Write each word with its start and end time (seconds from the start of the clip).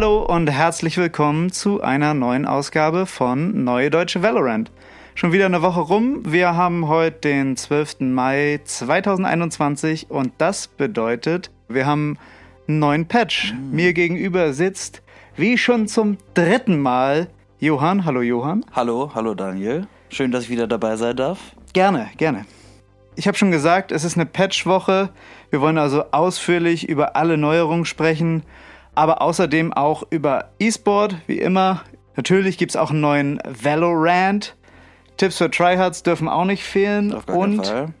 Hallo 0.00 0.22
und 0.22 0.48
herzlich 0.48 0.96
willkommen 0.96 1.50
zu 1.50 1.80
einer 1.80 2.14
neuen 2.14 2.46
Ausgabe 2.46 3.04
von 3.04 3.64
Neue 3.64 3.90
Deutsche 3.90 4.22
Valorant. 4.22 4.70
Schon 5.16 5.32
wieder 5.32 5.46
eine 5.46 5.60
Woche 5.60 5.80
rum. 5.80 6.22
Wir 6.24 6.54
haben 6.54 6.86
heute 6.86 7.18
den 7.28 7.56
12. 7.56 8.00
Mai 8.00 8.60
2021 8.62 10.08
und 10.08 10.32
das 10.38 10.68
bedeutet, 10.68 11.50
wir 11.68 11.84
haben 11.84 12.16
einen 12.68 12.78
neuen 12.78 13.06
Patch. 13.08 13.54
Mhm. 13.54 13.70
Mir 13.74 13.92
gegenüber 13.92 14.52
sitzt, 14.52 15.02
wie 15.36 15.58
schon 15.58 15.88
zum 15.88 16.18
dritten 16.34 16.80
Mal, 16.80 17.28
Johann. 17.58 18.04
Hallo 18.04 18.22
Johann. 18.22 18.64
Hallo, 18.72 19.10
hallo 19.14 19.34
Daniel. 19.34 19.86
Schön, 20.10 20.30
dass 20.30 20.44
ich 20.44 20.50
wieder 20.50 20.66
dabei 20.66 20.96
sein 20.96 21.16
darf. 21.16 21.38
Gerne, 21.72 22.08
gerne. 22.16 22.44
Ich 23.16 23.26
habe 23.26 23.36
schon 23.36 23.50
gesagt, 23.50 23.90
es 23.90 24.04
ist 24.04 24.16
eine 24.16 24.26
Patch-Woche. 24.26 25.10
Wir 25.50 25.60
wollen 25.60 25.78
also 25.78 26.04
ausführlich 26.12 26.88
über 26.88 27.16
alle 27.16 27.36
Neuerungen 27.36 27.84
sprechen 27.84 28.44
aber 28.98 29.22
außerdem 29.22 29.72
auch 29.72 30.02
über 30.10 30.50
E-Sport, 30.58 31.18
wie 31.28 31.38
immer. 31.38 31.82
Natürlich 32.16 32.58
gibt 32.58 32.72
es 32.72 32.76
auch 32.76 32.90
einen 32.90 33.00
neuen 33.00 33.40
Valorant. 33.44 34.56
Tipps 35.16 35.38
für 35.38 35.50
Tryhards 35.50 36.02
dürfen 36.02 36.28
auch 36.28 36.44
nicht 36.44 36.64
fehlen. 36.64 37.14
Auf 37.14 37.28
Und 37.28 37.64
Fall. 37.64 37.94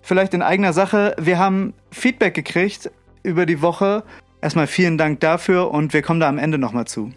vielleicht 0.00 0.32
in 0.32 0.42
eigener 0.42 0.72
Sache, 0.72 1.16
wir 1.18 1.40
haben 1.40 1.74
Feedback 1.90 2.34
gekriegt 2.34 2.92
über 3.24 3.46
die 3.46 3.60
Woche. 3.60 4.04
Erstmal 4.40 4.68
vielen 4.68 4.96
Dank 4.98 5.18
dafür 5.20 5.72
und 5.72 5.92
wir 5.92 6.02
kommen 6.02 6.20
da 6.20 6.28
am 6.28 6.38
Ende 6.38 6.58
nochmal 6.58 6.86
zu. 6.86 7.12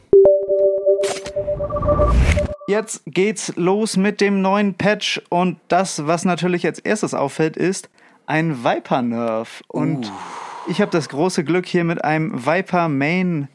Jetzt 2.68 3.04
geht's 3.06 3.54
los 3.56 3.96
mit 3.96 4.20
dem 4.20 4.42
neuen 4.42 4.74
Patch 4.74 5.22
und 5.30 5.60
das, 5.68 6.08
was 6.08 6.26
natürlich 6.26 6.66
als 6.66 6.80
erstes 6.80 7.14
auffällt, 7.14 7.56
ist 7.56 7.90
ein 8.26 8.64
Viper 8.64 9.02
Nerf. 9.02 9.64
Und 9.68 10.08
uh. 10.08 10.12
Ich 10.70 10.82
habe 10.82 10.92
das 10.92 11.08
große 11.08 11.46
Glück, 11.46 11.66
hier 11.66 11.86
mit 11.86 12.04
einem 12.04 12.46
Viper 12.46 12.90
Main 12.90 13.48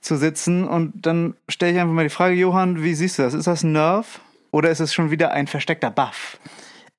zu 0.00 0.16
sitzen 0.16 0.66
und 0.66 0.92
dann 1.04 1.34
stelle 1.48 1.72
ich 1.72 1.78
einfach 1.78 1.92
mal 1.92 2.04
die 2.04 2.10
Frage, 2.10 2.34
Johann, 2.34 2.82
wie 2.82 2.94
siehst 2.94 3.18
du 3.18 3.22
das? 3.22 3.34
Ist 3.34 3.46
das 3.46 3.62
ein 3.62 3.72
Nerf 3.72 4.20
oder 4.52 4.70
ist 4.70 4.80
es 4.80 4.94
schon 4.94 5.10
wieder 5.10 5.32
ein 5.32 5.48
versteckter 5.48 5.90
Buff? 5.90 6.38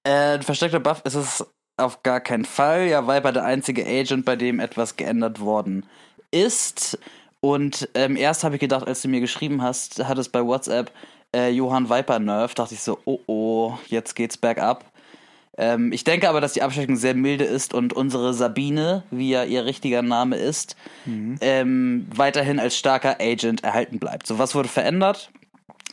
Äh, 0.04 0.36
ein 0.36 0.44
versteckter 0.44 0.80
Buff 0.80 1.02
ist 1.06 1.16
es 1.16 1.46
auf 1.78 2.04
gar 2.04 2.20
keinen 2.20 2.46
Fall. 2.46 2.88
Ja, 2.88 3.08
Viper 3.08 3.32
der 3.32 3.46
einzige 3.46 3.86
Agent, 3.86 4.26
bei 4.26 4.36
dem 4.36 4.60
etwas 4.60 4.98
geändert 4.98 5.40
worden 5.40 5.86
ist. 6.32 7.00
Und 7.40 7.88
ähm, 7.94 8.18
erst 8.18 8.44
habe 8.44 8.56
ich 8.56 8.62
gedacht, 8.62 8.88
als 8.88 9.02
du 9.02 9.08
mir 9.08 9.22
geschrieben 9.22 9.62
hast, 9.62 10.04
hat 10.04 10.18
es 10.18 10.30
bei 10.30 10.44
WhatsApp 10.44 10.92
äh, 11.34 11.50
Johann 11.50 11.90
Viper 11.90 12.20
Nerf, 12.20 12.56
dachte 12.56 12.74
ich 12.74 12.82
so, 12.82 13.00
oh 13.06 13.20
oh, 13.28 13.78
jetzt 13.88 14.16
geht's 14.16 14.38
bergab. 14.38 14.86
Ähm, 15.58 15.92
ich 15.92 16.04
denke 16.04 16.30
aber, 16.30 16.40
dass 16.40 16.54
die 16.54 16.62
Abschreckung 16.62 16.96
sehr 16.96 17.16
milde 17.16 17.44
ist 17.44 17.74
und 17.74 17.94
unsere 17.94 18.34
Sabine, 18.34 19.04
wie 19.10 19.30
ja 19.30 19.44
ihr 19.44 19.66
richtiger 19.66 20.02
Name 20.04 20.36
ist, 20.36 20.76
mhm. 21.06 21.38
ähm, 21.42 22.08
weiterhin 22.14 22.60
als 22.60 22.78
starker 22.78 23.18
Agent 23.20 23.64
erhalten 23.64 24.00
bleibt. 24.00 24.28
So, 24.28 24.38
was 24.38 24.54
wurde 24.54 24.70
verändert? 24.70 25.32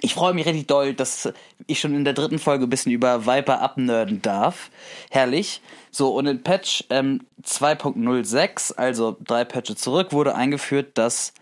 Ich 0.00 0.14
freue 0.14 0.34
mich 0.34 0.44
richtig 0.46 0.66
doll, 0.66 0.92
dass 0.92 1.32
ich 1.66 1.80
schon 1.80 1.94
in 1.94 2.04
der 2.04 2.12
dritten 2.12 2.38
Folge 2.38 2.66
ein 2.66 2.70
bisschen 2.70 2.92
über 2.92 3.26
Viper 3.26 3.62
abnerden 3.62 4.20
darf. 4.20 4.70
Herrlich. 5.10 5.62
So, 5.90 6.14
und 6.14 6.26
in 6.26 6.42
Patch 6.42 6.84
ähm, 6.90 7.22
2.06, 7.42 8.74
also 8.74 9.16
drei 9.24 9.44
Patches 9.44 9.76
zurück, 9.76 10.12
wurde 10.12 10.34
eingeführt, 10.34 10.98
dass 10.98 11.32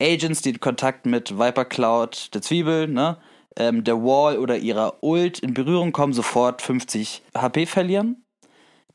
Agents, 0.00 0.42
die 0.42 0.50
in 0.50 0.60
Kontakt 0.60 1.06
mit 1.06 1.38
Viper 1.38 1.64
Cloud, 1.64 2.34
der 2.34 2.42
Zwiebel, 2.42 2.88
ne, 2.88 3.18
ähm, 3.56 3.84
der 3.84 4.02
Wall 4.02 4.38
oder 4.38 4.58
ihrer 4.58 5.02
Ult 5.02 5.38
in 5.38 5.54
Berührung 5.54 5.92
kommen, 5.92 6.12
sofort 6.12 6.62
50 6.62 7.22
HP 7.36 7.66
verlieren. 7.66 8.24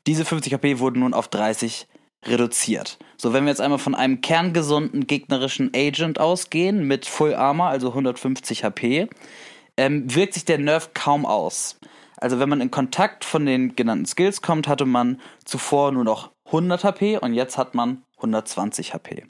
Diese 0.06 0.24
50 0.24 0.54
HP 0.54 0.78
wurden 0.78 1.00
nun 1.00 1.14
auf 1.14 1.28
30 1.28 1.86
reduziert. 2.24 2.98
So, 3.16 3.32
wenn 3.32 3.44
wir 3.44 3.50
jetzt 3.50 3.60
einmal 3.60 3.78
von 3.78 3.94
einem 3.94 4.20
kerngesunden 4.20 5.06
gegnerischen 5.06 5.70
Agent 5.74 6.20
ausgehen 6.20 6.86
mit 6.86 7.06
Full 7.06 7.34
Armor, 7.34 7.68
also 7.68 7.88
150 7.88 8.64
HP, 8.64 9.08
ähm, 9.76 10.14
wirkt 10.14 10.34
sich 10.34 10.44
der 10.44 10.58
Nerf 10.58 10.90
kaum 10.94 11.24
aus. 11.24 11.78
Also 12.16 12.38
wenn 12.38 12.50
man 12.50 12.60
in 12.60 12.70
Kontakt 12.70 13.24
von 13.24 13.46
den 13.46 13.76
genannten 13.76 14.04
Skills 14.04 14.42
kommt, 14.42 14.68
hatte 14.68 14.84
man 14.84 15.20
zuvor 15.44 15.90
nur 15.92 16.04
noch 16.04 16.30
100 16.46 16.84
HP 16.84 17.18
und 17.18 17.32
jetzt 17.32 17.56
hat 17.56 17.74
man 17.74 18.02
120 18.16 18.92
HP. 18.92 19.24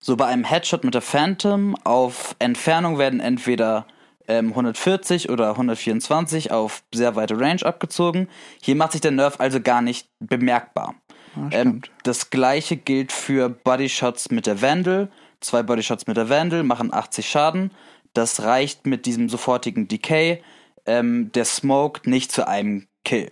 So 0.00 0.16
bei 0.16 0.26
einem 0.26 0.42
Headshot 0.42 0.82
mit 0.82 0.94
der 0.94 1.02
Phantom 1.02 1.76
auf 1.84 2.34
Entfernung 2.40 2.98
werden 2.98 3.20
entweder 3.20 3.86
ähm, 4.26 4.48
140 4.48 5.30
oder 5.30 5.50
124 5.50 6.50
auf 6.50 6.82
sehr 6.92 7.14
weite 7.14 7.38
Range 7.38 7.64
abgezogen. 7.64 8.28
Hier 8.60 8.74
macht 8.74 8.92
sich 8.92 9.00
der 9.00 9.12
Nerf 9.12 9.38
also 9.38 9.60
gar 9.60 9.82
nicht 9.82 10.08
bemerkbar. 10.18 10.96
Ja, 11.36 11.48
ähm, 11.52 11.82
das 12.02 12.30
gleiche 12.30 12.76
gilt 12.76 13.12
für 13.12 13.48
Bodyshots 13.48 14.30
mit 14.30 14.46
der 14.46 14.60
Vandal. 14.62 15.10
Zwei 15.40 15.62
Bodyshots 15.62 16.06
mit 16.06 16.16
der 16.16 16.28
Vandal 16.28 16.62
machen 16.62 16.92
80 16.92 17.28
Schaden. 17.28 17.70
Das 18.14 18.42
reicht 18.42 18.86
mit 18.86 19.06
diesem 19.06 19.28
sofortigen 19.28 19.88
Decay. 19.88 20.42
Ähm, 20.86 21.30
der 21.32 21.44
Smoke 21.44 22.08
nicht 22.08 22.32
zu 22.32 22.46
einem 22.46 22.86
Kill. 23.04 23.30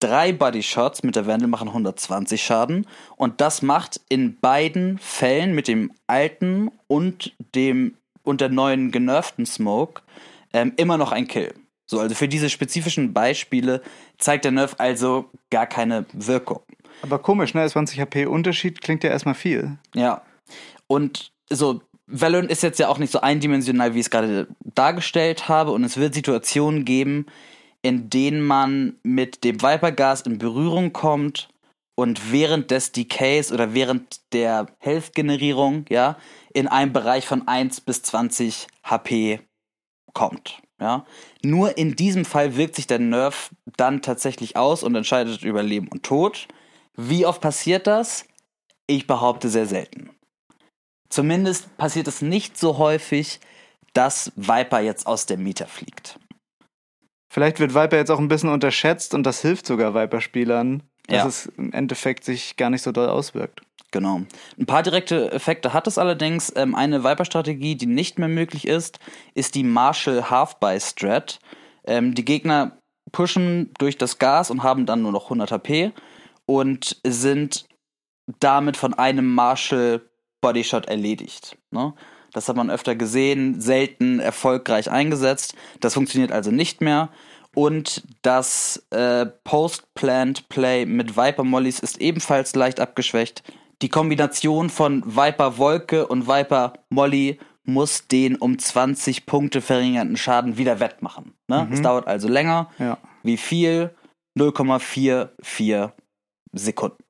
Drei 0.00 0.32
Bodyshots 0.32 1.02
mit 1.02 1.16
der 1.16 1.26
Vandal 1.26 1.48
machen 1.48 1.68
120 1.68 2.42
Schaden. 2.42 2.86
Und 3.16 3.40
das 3.40 3.62
macht 3.62 4.00
in 4.08 4.38
beiden 4.38 4.98
Fällen 4.98 5.54
mit 5.54 5.68
dem 5.68 5.92
alten 6.06 6.70
und 6.86 7.34
dem 7.54 7.94
und 8.22 8.40
der 8.40 8.50
neuen 8.50 8.90
genervten 8.90 9.46
Smoke 9.46 10.02
ähm, 10.52 10.72
immer 10.76 10.98
noch 10.98 11.12
ein 11.12 11.26
Kill. 11.26 11.54
So, 11.86 11.98
also 12.00 12.14
für 12.14 12.28
diese 12.28 12.50
spezifischen 12.50 13.14
Beispiele 13.14 13.82
zeigt 14.18 14.44
der 14.44 14.52
Nerf 14.52 14.74
also 14.78 15.30
gar 15.50 15.66
keine 15.66 16.04
Wirkung. 16.12 16.60
Aber 17.02 17.18
komisch, 17.18 17.54
ne? 17.54 17.66
20 17.66 18.00
HP 18.00 18.26
Unterschied 18.26 18.80
klingt 18.80 19.04
ja 19.04 19.10
erstmal 19.10 19.34
viel. 19.34 19.78
Ja. 19.94 20.22
Und 20.86 21.32
so, 21.50 21.80
Valorant 22.06 22.50
ist 22.50 22.62
jetzt 22.62 22.78
ja 22.78 22.88
auch 22.88 22.98
nicht 22.98 23.12
so 23.12 23.20
eindimensional, 23.20 23.94
wie 23.94 24.00
ich 24.00 24.06
es 24.06 24.10
gerade 24.10 24.48
dargestellt 24.74 25.48
habe. 25.48 25.72
Und 25.72 25.84
es 25.84 25.96
wird 25.96 26.14
Situationen 26.14 26.84
geben, 26.84 27.26
in 27.82 28.10
denen 28.10 28.42
man 28.42 28.96
mit 29.02 29.44
dem 29.44 29.62
Vipergas 29.62 30.22
in 30.22 30.38
Berührung 30.38 30.92
kommt 30.92 31.48
und 31.94 32.32
während 32.32 32.70
des 32.70 32.92
Decays 32.92 33.52
oder 33.52 33.74
während 33.74 34.20
der 34.32 34.66
Health-Generierung, 34.78 35.84
ja, 35.88 36.16
in 36.54 36.68
einem 36.68 36.92
Bereich 36.92 37.26
von 37.26 37.46
1 37.46 37.80
bis 37.80 38.02
20 38.02 38.68
HP 38.84 39.40
kommt. 40.14 40.62
Ja? 40.80 41.04
Nur 41.42 41.76
in 41.76 41.96
diesem 41.96 42.24
Fall 42.24 42.56
wirkt 42.56 42.76
sich 42.76 42.86
der 42.86 42.98
Nerv 42.98 43.50
dann 43.76 44.02
tatsächlich 44.02 44.56
aus 44.56 44.82
und 44.82 44.94
entscheidet 44.94 45.42
über 45.42 45.62
Leben 45.62 45.88
und 45.88 46.04
Tod. 46.04 46.48
Wie 47.00 47.24
oft 47.24 47.40
passiert 47.40 47.86
das? 47.86 48.24
Ich 48.88 49.06
behaupte 49.06 49.48
sehr 49.48 49.66
selten. 49.66 50.10
Zumindest 51.08 51.76
passiert 51.78 52.08
es 52.08 52.22
nicht 52.22 52.58
so 52.58 52.76
häufig, 52.76 53.38
dass 53.92 54.32
Viper 54.34 54.80
jetzt 54.80 55.06
aus 55.06 55.24
der 55.24 55.38
Mieter 55.38 55.68
fliegt. 55.68 56.18
Vielleicht 57.32 57.60
wird 57.60 57.72
Viper 57.72 57.96
jetzt 57.96 58.10
auch 58.10 58.18
ein 58.18 58.26
bisschen 58.26 58.48
unterschätzt 58.48 59.14
und 59.14 59.22
das 59.22 59.40
hilft 59.42 59.66
sogar 59.66 59.94
Viper-Spielern, 59.94 60.82
dass 61.06 61.16
ja. 61.16 61.26
es 61.26 61.46
im 61.56 61.72
Endeffekt 61.72 62.24
sich 62.24 62.56
gar 62.56 62.68
nicht 62.68 62.82
so 62.82 62.90
doll 62.90 63.08
auswirkt. 63.08 63.60
Genau. 63.92 64.22
Ein 64.58 64.66
paar 64.66 64.82
direkte 64.82 65.30
Effekte 65.30 65.72
hat 65.72 65.86
es 65.86 65.98
allerdings. 65.98 66.52
Ähm, 66.56 66.74
eine 66.74 67.04
Viper-Strategie, 67.04 67.76
die 67.76 67.86
nicht 67.86 68.18
mehr 68.18 68.28
möglich 68.28 68.66
ist, 68.66 68.98
ist 69.34 69.54
die 69.54 69.62
Marshall 69.62 70.30
Half-By-Strat. 70.30 71.38
Ähm, 71.84 72.16
die 72.16 72.24
Gegner 72.24 72.76
pushen 73.12 73.70
durch 73.78 73.96
das 73.96 74.18
Gas 74.18 74.50
und 74.50 74.64
haben 74.64 74.84
dann 74.84 75.02
nur 75.02 75.12
noch 75.12 75.24
100 75.24 75.52
HP 75.52 75.92
und 76.48 76.96
sind 77.06 77.66
damit 78.40 78.76
von 78.76 78.94
einem 78.94 79.34
Marshall 79.34 80.02
Bodyshot 80.40 80.86
erledigt. 80.86 81.56
Ne? 81.70 81.94
Das 82.32 82.48
hat 82.48 82.56
man 82.56 82.70
öfter 82.70 82.94
gesehen, 82.94 83.60
selten 83.60 84.20
erfolgreich 84.20 84.90
eingesetzt. 84.90 85.54
Das 85.80 85.94
funktioniert 85.94 86.32
also 86.32 86.50
nicht 86.50 86.80
mehr. 86.80 87.10
Und 87.54 88.02
das 88.22 88.86
äh, 88.90 89.26
Post-Plant 89.44 90.48
Play 90.48 90.86
mit 90.86 91.16
Viper 91.16 91.44
Mollys 91.44 91.80
ist 91.80 92.00
ebenfalls 92.00 92.54
leicht 92.54 92.80
abgeschwächt 92.80 93.42
die 93.82 93.88
Kombination 93.88 94.70
von 94.70 95.04
Viper 95.06 95.58
Wolke 95.58 96.06
und 96.06 96.26
Viper 96.26 96.72
Molly 96.90 97.38
muss 97.64 98.08
den 98.08 98.36
um 98.36 98.58
20 98.58 99.26
Punkte 99.26 99.60
verringerten 99.60 100.16
Schaden 100.16 100.56
wieder 100.56 100.80
wettmachen. 100.80 101.34
Ne? 101.48 101.64
Mhm. 101.64 101.72
Es 101.72 101.82
dauert 101.82 102.06
also 102.06 102.28
länger. 102.28 102.70
Ja. 102.78 102.98
Wie 103.22 103.36
viel? 103.36 103.94
0,44 104.36 105.90
Sekunden. 106.58 107.04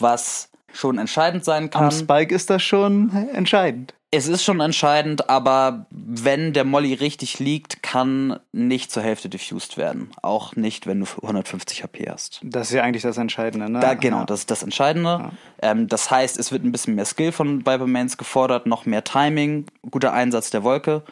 Was 0.00 0.50
schon 0.72 0.98
entscheidend 0.98 1.44
sein 1.44 1.70
kann. 1.70 1.84
Am 1.84 1.90
Spike 1.90 2.34
ist 2.34 2.50
das 2.50 2.62
schon 2.62 3.10
entscheidend. 3.32 3.94
Es 4.16 4.28
ist 4.28 4.44
schon 4.44 4.60
entscheidend, 4.60 5.28
aber 5.28 5.86
wenn 5.90 6.52
der 6.52 6.62
Molly 6.64 6.94
richtig 6.94 7.40
liegt, 7.40 7.82
kann 7.82 8.38
nicht 8.52 8.92
zur 8.92 9.02
Hälfte 9.02 9.28
diffused 9.28 9.76
werden. 9.76 10.10
Auch 10.22 10.54
nicht, 10.54 10.86
wenn 10.86 11.00
du 11.00 11.06
150 11.22 11.82
HP 11.82 12.08
hast. 12.08 12.40
Das 12.44 12.68
ist 12.68 12.74
ja 12.74 12.84
eigentlich 12.84 13.02
das 13.02 13.18
Entscheidende, 13.18 13.68
ne? 13.68 13.80
Da, 13.80 13.94
genau, 13.94 14.18
ja. 14.18 14.24
das 14.24 14.40
ist 14.40 14.52
das 14.52 14.62
Entscheidende. 14.62 15.08
Ja. 15.08 15.32
Ähm, 15.62 15.88
das 15.88 16.12
heißt, 16.12 16.38
es 16.38 16.52
wird 16.52 16.62
ein 16.62 16.70
bisschen 16.70 16.94
mehr 16.94 17.06
Skill 17.06 17.32
von 17.32 17.66
Vipermans 17.66 18.16
gefordert, 18.16 18.66
noch 18.66 18.86
mehr 18.86 19.02
Timing, 19.02 19.66
guter 19.90 20.12
Einsatz 20.12 20.50
der 20.50 20.62
Wolke. 20.62 21.02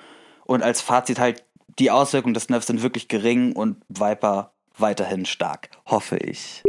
Und 0.45 0.63
als 0.63 0.81
Fazit 0.81 1.19
halt, 1.19 1.43
die 1.81 1.91
Auswirkungen 1.91 2.35
des 2.35 2.51
Nerfs 2.51 2.69
sind 2.69 2.83
wirklich 2.83 3.09
gering 3.09 3.53
und 3.53 3.79
Viper 3.89 4.53
weiterhin 4.79 5.27
stark, 5.27 5.71
hoffe 5.87 6.19
ich. 6.19 6.63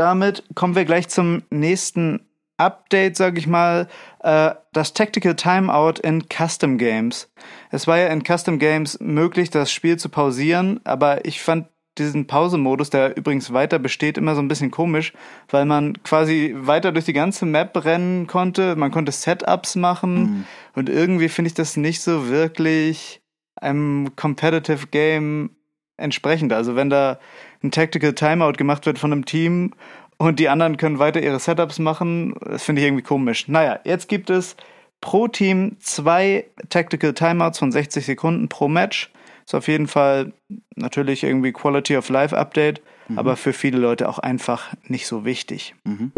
Damit 0.00 0.44
kommen 0.54 0.76
wir 0.76 0.86
gleich 0.86 1.10
zum 1.10 1.42
nächsten 1.50 2.20
Update, 2.56 3.18
sag 3.18 3.36
ich 3.36 3.46
mal, 3.46 3.86
äh, 4.20 4.52
das 4.72 4.94
Tactical 4.94 5.36
Timeout 5.36 6.00
in 6.02 6.24
Custom 6.26 6.78
Games. 6.78 7.30
Es 7.70 7.86
war 7.86 7.98
ja 7.98 8.06
in 8.06 8.24
Custom 8.24 8.58
Games 8.58 8.98
möglich, 9.00 9.50
das 9.50 9.70
Spiel 9.70 9.98
zu 9.98 10.08
pausieren, 10.08 10.80
aber 10.84 11.26
ich 11.26 11.42
fand 11.42 11.66
diesen 11.98 12.26
Pausemodus, 12.26 12.88
der 12.88 13.14
übrigens 13.14 13.52
weiter 13.52 13.78
besteht, 13.78 14.16
immer 14.16 14.34
so 14.34 14.40
ein 14.40 14.48
bisschen 14.48 14.70
komisch, 14.70 15.12
weil 15.50 15.66
man 15.66 16.02
quasi 16.02 16.54
weiter 16.56 16.92
durch 16.92 17.04
die 17.04 17.12
ganze 17.12 17.44
Map 17.44 17.84
rennen 17.84 18.26
konnte, 18.26 18.76
man 18.76 18.92
konnte 18.92 19.12
Setups 19.12 19.76
machen 19.76 20.14
mhm. 20.14 20.44
und 20.76 20.88
irgendwie 20.88 21.28
finde 21.28 21.48
ich 21.48 21.54
das 21.54 21.76
nicht 21.76 22.00
so 22.00 22.26
wirklich 22.26 23.20
einem 23.54 24.16
Competitive 24.16 24.86
Game 24.86 25.50
entsprechend. 25.98 26.54
Also 26.54 26.74
wenn 26.74 26.88
da 26.88 27.18
ein 27.62 27.70
Tactical 27.70 28.14
Timeout 28.14 28.52
gemacht 28.52 28.86
wird 28.86 28.98
von 28.98 29.12
einem 29.12 29.24
Team 29.24 29.72
und 30.16 30.38
die 30.38 30.48
anderen 30.48 30.76
können 30.76 30.98
weiter 30.98 31.22
ihre 31.22 31.40
Setups 31.40 31.78
machen. 31.78 32.34
Das 32.44 32.62
finde 32.62 32.82
ich 32.82 32.86
irgendwie 32.86 33.02
komisch. 33.02 33.48
Naja, 33.48 33.80
jetzt 33.84 34.08
gibt 34.08 34.30
es 34.30 34.56
pro 35.00 35.28
Team 35.28 35.76
zwei 35.80 36.46
Tactical 36.68 37.14
Timeouts 37.14 37.58
von 37.58 37.72
60 37.72 38.04
Sekunden 38.04 38.48
pro 38.48 38.68
Match. 38.68 39.10
Ist 39.44 39.54
auf 39.54 39.68
jeden 39.68 39.88
Fall 39.88 40.32
natürlich 40.76 41.24
irgendwie 41.24 41.52
Quality 41.52 41.96
of 41.96 42.08
Life 42.08 42.36
Update, 42.36 42.82
mhm. 43.08 43.18
aber 43.18 43.36
für 43.36 43.52
viele 43.52 43.78
Leute 43.78 44.08
auch 44.08 44.18
einfach 44.18 44.68
nicht 44.84 45.06
so 45.06 45.24
wichtig. 45.24 45.74
Mhm. 45.84 46.12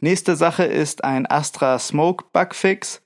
Nächste 0.00 0.36
Sache 0.36 0.64
ist 0.64 1.04
ein 1.04 1.26
Astra 1.26 1.78
Smoke 1.78 2.24
Bugfix. 2.32 3.02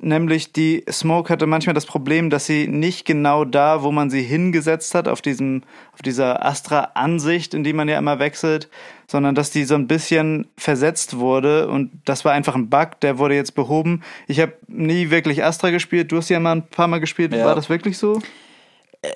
Nämlich 0.00 0.52
die 0.52 0.84
Smoke 0.90 1.32
hatte 1.32 1.46
manchmal 1.46 1.74
das 1.74 1.86
Problem, 1.86 2.30
dass 2.30 2.46
sie 2.46 2.68
nicht 2.68 3.04
genau 3.04 3.44
da, 3.44 3.82
wo 3.82 3.90
man 3.90 4.10
sie 4.10 4.22
hingesetzt 4.22 4.94
hat, 4.94 5.08
auf 5.08 5.22
diesem, 5.22 5.62
auf 5.92 6.02
dieser 6.02 6.44
Astra-Ansicht, 6.44 7.52
in 7.52 7.64
die 7.64 7.72
man 7.72 7.88
ja 7.88 7.98
immer 7.98 8.20
wechselt, 8.20 8.68
sondern 9.08 9.34
dass 9.34 9.50
die 9.50 9.64
so 9.64 9.74
ein 9.74 9.88
bisschen 9.88 10.46
versetzt 10.56 11.18
wurde 11.18 11.68
und 11.68 11.90
das 12.04 12.24
war 12.24 12.32
einfach 12.32 12.54
ein 12.54 12.70
Bug, 12.70 13.00
der 13.00 13.18
wurde 13.18 13.34
jetzt 13.34 13.56
behoben. 13.56 14.02
Ich 14.28 14.38
habe 14.38 14.52
nie 14.68 15.10
wirklich 15.10 15.42
Astra 15.42 15.70
gespielt, 15.70 16.12
du 16.12 16.18
hast 16.18 16.28
ja 16.28 16.38
mal 16.38 16.52
ein 16.52 16.68
paar 16.68 16.86
Mal 16.86 17.00
gespielt, 17.00 17.32
ja. 17.32 17.44
war 17.44 17.56
das 17.56 17.68
wirklich 17.68 17.98
so? 17.98 18.20
Äh, 19.02 19.08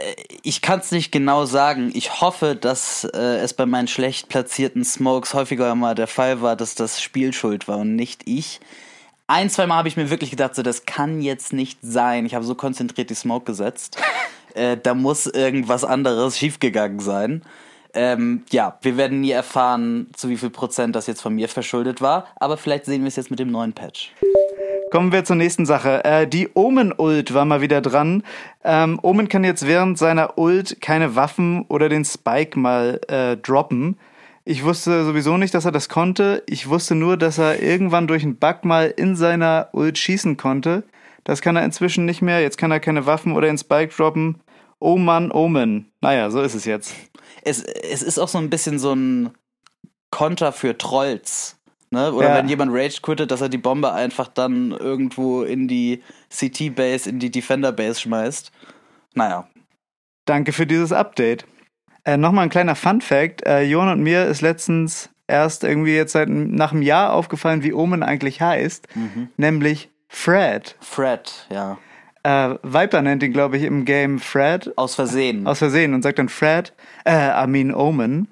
ich 0.43 0.63
kann 0.63 0.81
es 0.81 0.91
nicht 0.91 1.13
genau 1.13 1.45
sagen. 1.45 1.93
Ich 1.95 2.21
hoffe, 2.21 2.57
dass 2.57 3.05
äh, 3.05 3.19
es 3.19 3.55
bei 3.55 3.67
meinen 3.67 3.89
schlecht 3.89 4.29
platzierten 4.29 4.85
Smokes 4.85 5.35
häufiger 5.35 5.75
mal 5.75 5.95
der 5.95 6.09
Fall 6.09 6.43
war, 6.43 6.57
dass 6.57 6.75
das 6.75 7.01
Spiel 7.01 7.33
schuld 7.33 7.69
war 7.69 7.79
und 7.79 7.95
nicht 7.95 8.23
ich 8.27 8.61
ein, 9.33 9.49
zwei 9.49 9.67
Mal 9.67 9.77
habe 9.77 9.89
ich 9.89 9.97
mir 9.97 10.11
wirklich 10.11 10.31
gedacht, 10.31 10.55
so, 10.55 10.63
das 10.63 10.85
kann 10.85 11.23
jetzt 11.23 11.55
nicht 11.55 11.79
sein. 11.81 12.27
Ich 12.27 12.35
habe 12.35 12.45
so 12.45 12.55
konzentriert 12.55 13.09
die 13.09 13.15
Smoke 13.15 13.47
gesetzt. 13.47 13.99
äh, 14.55 14.77
da 14.77 14.95
muss 14.95 15.27
irgendwas 15.27 15.85
anderes 15.85 16.37
schiefgegangen 16.39 17.01
sein. 17.01 17.43
Ähm, 17.95 18.45
ja, 18.51 18.79
wir 18.83 18.97
werden 18.99 19.21
nie 19.21 19.31
erfahren, 19.31 20.09
zu 20.15 20.29
wie 20.29 20.37
viel 20.37 20.51
Prozent 20.51 20.95
das 20.95 21.07
jetzt 21.07 21.23
von 21.23 21.35
mir 21.35 21.49
verschuldet 21.49 22.01
war, 22.01 22.27
aber 22.37 22.57
vielleicht 22.57 22.87
sehen 22.87 23.03
wir 23.03 23.09
es 23.09 23.17
jetzt 23.17 23.31
mit 23.31 23.39
dem 23.39 23.51
neuen 23.51 23.73
Patch. 23.73 24.13
Kommen 24.91 25.13
wir 25.13 25.25
zur 25.25 25.37
nächsten 25.37 25.65
Sache. 25.65 26.05
Äh, 26.05 26.27
die 26.27 26.51
Omen-Ult 26.53 27.33
war 27.33 27.47
mal 27.47 27.63
wieder 27.63 27.81
dran. 27.81 28.25
Ähm, 28.65 28.99
Omen 29.03 29.29
kann 29.29 29.45
jetzt 29.45 29.67
während 29.67 29.97
seiner 29.99 30.39
Ult 30.39 30.83
keine 30.83 31.17
Waffen 31.17 31.65
oder 31.69 31.89
den 31.89 32.05
Spike 32.05 32.59
mal 32.59 33.01
äh, 33.09 33.39
droppen. 33.39 33.97
Ich 34.45 34.65
wusste 34.65 35.05
sowieso 35.05 35.37
nicht, 35.37 35.55
dass 35.55 35.65
er 35.65 35.73
das 35.73 35.89
konnte. 35.89 36.43
Ich 36.47 36.69
wusste 36.69 36.95
nur, 36.95 37.17
dass 37.17 37.39
er 37.39 37.63
irgendwann 37.63 38.09
durch 38.09 38.25
einen 38.25 38.37
Bug 38.37 38.65
mal 38.65 38.93
in 38.97 39.15
seiner 39.15 39.69
Ult 39.73 39.99
schießen 39.99 40.37
konnte. 40.37 40.83
Das 41.25 41.41
kann 41.41 41.55
er 41.55 41.65
inzwischen 41.65 42.05
nicht 42.05 42.23
mehr. 42.23 42.41
Jetzt 42.41 42.59
kann 42.59 42.73
er 42.73 42.81
keine 42.81 43.07
Waffen 43.07 43.33
oder 43.33 43.47
den 43.47 43.59
Spike 43.59 43.95
droppen. 43.95 44.41
Oh 44.81 44.99
Mann, 44.99 45.31
Omen. 45.31 45.93
Naja, 46.01 46.31
so 46.31 46.43
ist 46.43 46.55
es 46.55 46.65
jetzt. 46.65 46.95
Es, 47.43 47.63
es 47.63 48.03
ist 48.03 48.19
auch 48.19 48.29
so 48.29 48.39
ein 48.39 48.51
bisschen 48.51 48.81
so 48.81 48.93
ein 48.93 49.31
Konter 50.11 50.51
für 50.51 50.77
Trolls. 50.77 51.57
Ne? 51.91 52.13
Oder 52.13 52.31
ja. 52.31 52.37
wenn 52.37 52.49
jemand 52.49 52.73
Rage 52.75 53.01
quittet, 53.01 53.31
dass 53.31 53.43
er 53.43 53.49
die 53.49 53.59
Bombe 53.59 53.93
einfach 53.93 54.27
dann 54.27 54.73
irgendwo 54.73 55.43
in 55.43 55.69
die 55.69 56.03
CT-Base, 56.31 57.09
in 57.09 57.21
die 57.21 57.31
Defender-Base 57.31 58.01
schmeißt. 58.01 58.51
Naja. 59.15 59.47
Danke 60.25 60.53
für 60.53 60.67
dieses 60.67 60.91
Update. 60.91 61.45
Äh, 62.05 62.17
Nochmal 62.17 62.45
ein 62.45 62.51
kleiner 62.51 62.75
Fun-Fact. 62.75 63.47
Äh, 63.47 63.63
Jon 63.63 63.89
und 63.89 64.03
mir 64.03 64.27
ist 64.27 64.41
letztens 64.41 65.11
erst 65.27 65.65
irgendwie 65.65 65.95
jetzt 65.95 66.13
seit 66.13 66.29
nach 66.29 66.73
einem 66.73 66.83
Jahr 66.83 67.13
aufgefallen, 67.13 67.63
wie 67.63 67.73
Omen 67.73 68.03
eigentlich 68.03 68.41
heißt. 68.41 68.89
Mhm. 68.95 69.29
Nämlich 69.37 69.91
Fred. 70.09 70.77
Fred, 70.81 71.47
ja. 71.51 71.79
Äh, 72.23 72.57
Viper 72.63 73.03
nennt 73.03 73.23
ihn, 73.23 73.33
glaube 73.33 73.57
ich, 73.57 73.65
im 73.65 73.85
Game 73.85 74.19
Fred. 74.19 74.73
Aus 74.77 74.95
Versehen. 74.95 75.47
Aus 75.47 75.59
Versehen 75.59 75.95
und 75.95 76.03
sagt 76.03 76.19
dann 76.19 76.29
Fred, 76.29 76.73
äh, 77.05 77.45
I 77.45 77.47
mean 77.47 77.75
Omen. 77.75 78.29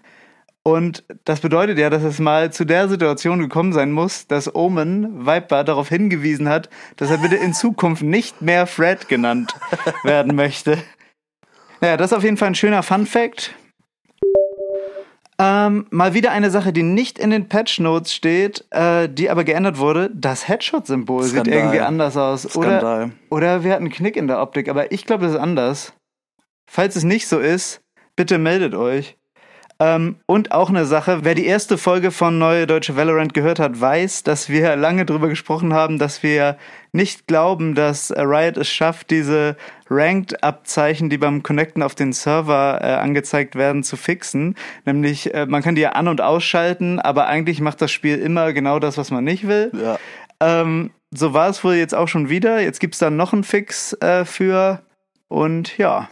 Und 0.62 1.04
das 1.24 1.40
bedeutet 1.40 1.78
ja, 1.78 1.88
dass 1.88 2.02
es 2.02 2.18
mal 2.18 2.52
zu 2.52 2.66
der 2.66 2.88
Situation 2.88 3.40
gekommen 3.40 3.72
sein 3.72 3.92
muss, 3.92 4.26
dass 4.26 4.54
Omen 4.54 5.26
Viper 5.26 5.64
darauf 5.64 5.88
hingewiesen 5.88 6.48
hat, 6.48 6.68
dass 6.96 7.10
er 7.10 7.18
bitte 7.18 7.36
in 7.36 7.54
Zukunft 7.54 8.02
nicht 8.02 8.42
mehr 8.42 8.66
Fred 8.66 9.08
genannt 9.08 9.54
werden 10.04 10.36
möchte. 10.36 10.76
Naja, 11.80 11.96
das 11.96 12.12
ist 12.12 12.16
auf 12.16 12.24
jeden 12.24 12.36
Fall 12.36 12.48
ein 12.48 12.54
schöner 12.54 12.82
Fun 12.82 13.06
Fact. 13.06 13.54
Ähm, 15.42 15.86
mal 15.88 16.12
wieder 16.12 16.32
eine 16.32 16.50
Sache, 16.50 16.70
die 16.70 16.82
nicht 16.82 17.18
in 17.18 17.30
den 17.30 17.48
Patch 17.48 17.80
Notes 17.80 18.12
steht, 18.12 18.66
äh, 18.72 19.08
die 19.08 19.30
aber 19.30 19.44
geändert 19.44 19.78
wurde. 19.78 20.10
Das 20.12 20.46
Headshot-Symbol 20.46 21.22
sieht 21.24 21.46
irgendwie 21.46 21.80
anders 21.80 22.18
aus. 22.18 22.42
Skandal. 22.42 23.12
Oder, 23.30 23.46
oder 23.54 23.64
wir 23.64 23.72
hatten 23.72 23.84
einen 23.84 23.92
Knick 23.92 24.16
in 24.16 24.26
der 24.26 24.42
Optik, 24.42 24.68
aber 24.68 24.92
ich 24.92 25.06
glaube, 25.06 25.24
das 25.24 25.32
ist 25.32 25.40
anders. 25.40 25.94
Falls 26.70 26.94
es 26.94 27.04
nicht 27.04 27.26
so 27.26 27.38
ist, 27.38 27.80
bitte 28.16 28.36
meldet 28.36 28.74
euch. 28.74 29.16
Ähm, 29.82 30.16
und 30.26 30.52
auch 30.52 30.68
eine 30.68 30.84
Sache, 30.84 31.20
wer 31.22 31.34
die 31.34 31.46
erste 31.46 31.78
Folge 31.78 32.10
von 32.10 32.38
Neue 32.38 32.66
Deutsche 32.66 32.96
Valorant 32.96 33.32
gehört 33.32 33.58
hat, 33.58 33.80
weiß, 33.80 34.24
dass 34.24 34.50
wir 34.50 34.76
lange 34.76 35.06
darüber 35.06 35.28
gesprochen 35.28 35.72
haben, 35.72 35.98
dass 35.98 36.22
wir 36.22 36.58
nicht 36.92 37.26
glauben, 37.26 37.74
dass 37.74 38.12
Riot 38.14 38.58
es 38.58 38.68
schafft, 38.68 39.10
diese 39.10 39.56
Ranked-Abzeichen, 39.88 41.08
die 41.08 41.16
beim 41.16 41.42
Connecten 41.42 41.82
auf 41.82 41.94
den 41.94 42.12
Server 42.12 42.78
äh, 42.82 42.92
angezeigt 42.92 43.54
werden, 43.54 43.82
zu 43.82 43.96
fixen. 43.96 44.54
Nämlich, 44.84 45.32
äh, 45.32 45.46
man 45.46 45.62
kann 45.62 45.76
die 45.76 45.80
ja 45.80 45.92
an- 45.92 46.08
und 46.08 46.20
ausschalten, 46.20 47.00
aber 47.00 47.26
eigentlich 47.26 47.62
macht 47.62 47.80
das 47.80 47.90
Spiel 47.90 48.18
immer 48.18 48.52
genau 48.52 48.80
das, 48.80 48.98
was 48.98 49.10
man 49.10 49.24
nicht 49.24 49.48
will. 49.48 49.72
Ja. 49.72 49.98
Ähm, 50.40 50.90
so 51.10 51.32
war 51.32 51.48
es 51.48 51.64
wohl 51.64 51.74
jetzt 51.74 51.94
auch 51.94 52.06
schon 52.06 52.28
wieder. 52.28 52.60
Jetzt 52.60 52.80
gibt's 52.80 52.98
da 52.98 53.08
noch 53.08 53.32
einen 53.32 53.44
Fix 53.44 53.94
äh, 53.94 54.26
für. 54.26 54.82
Und 55.28 55.78
ja, 55.78 56.10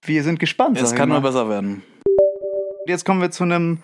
wir 0.00 0.22
sind 0.22 0.38
gespannt. 0.38 0.80
Es 0.80 0.94
kann 0.94 1.10
nur 1.10 1.20
besser 1.20 1.50
werden. 1.50 1.82
Jetzt 2.86 3.04
kommen 3.04 3.20
wir 3.20 3.30
zu 3.30 3.44
einem 3.44 3.78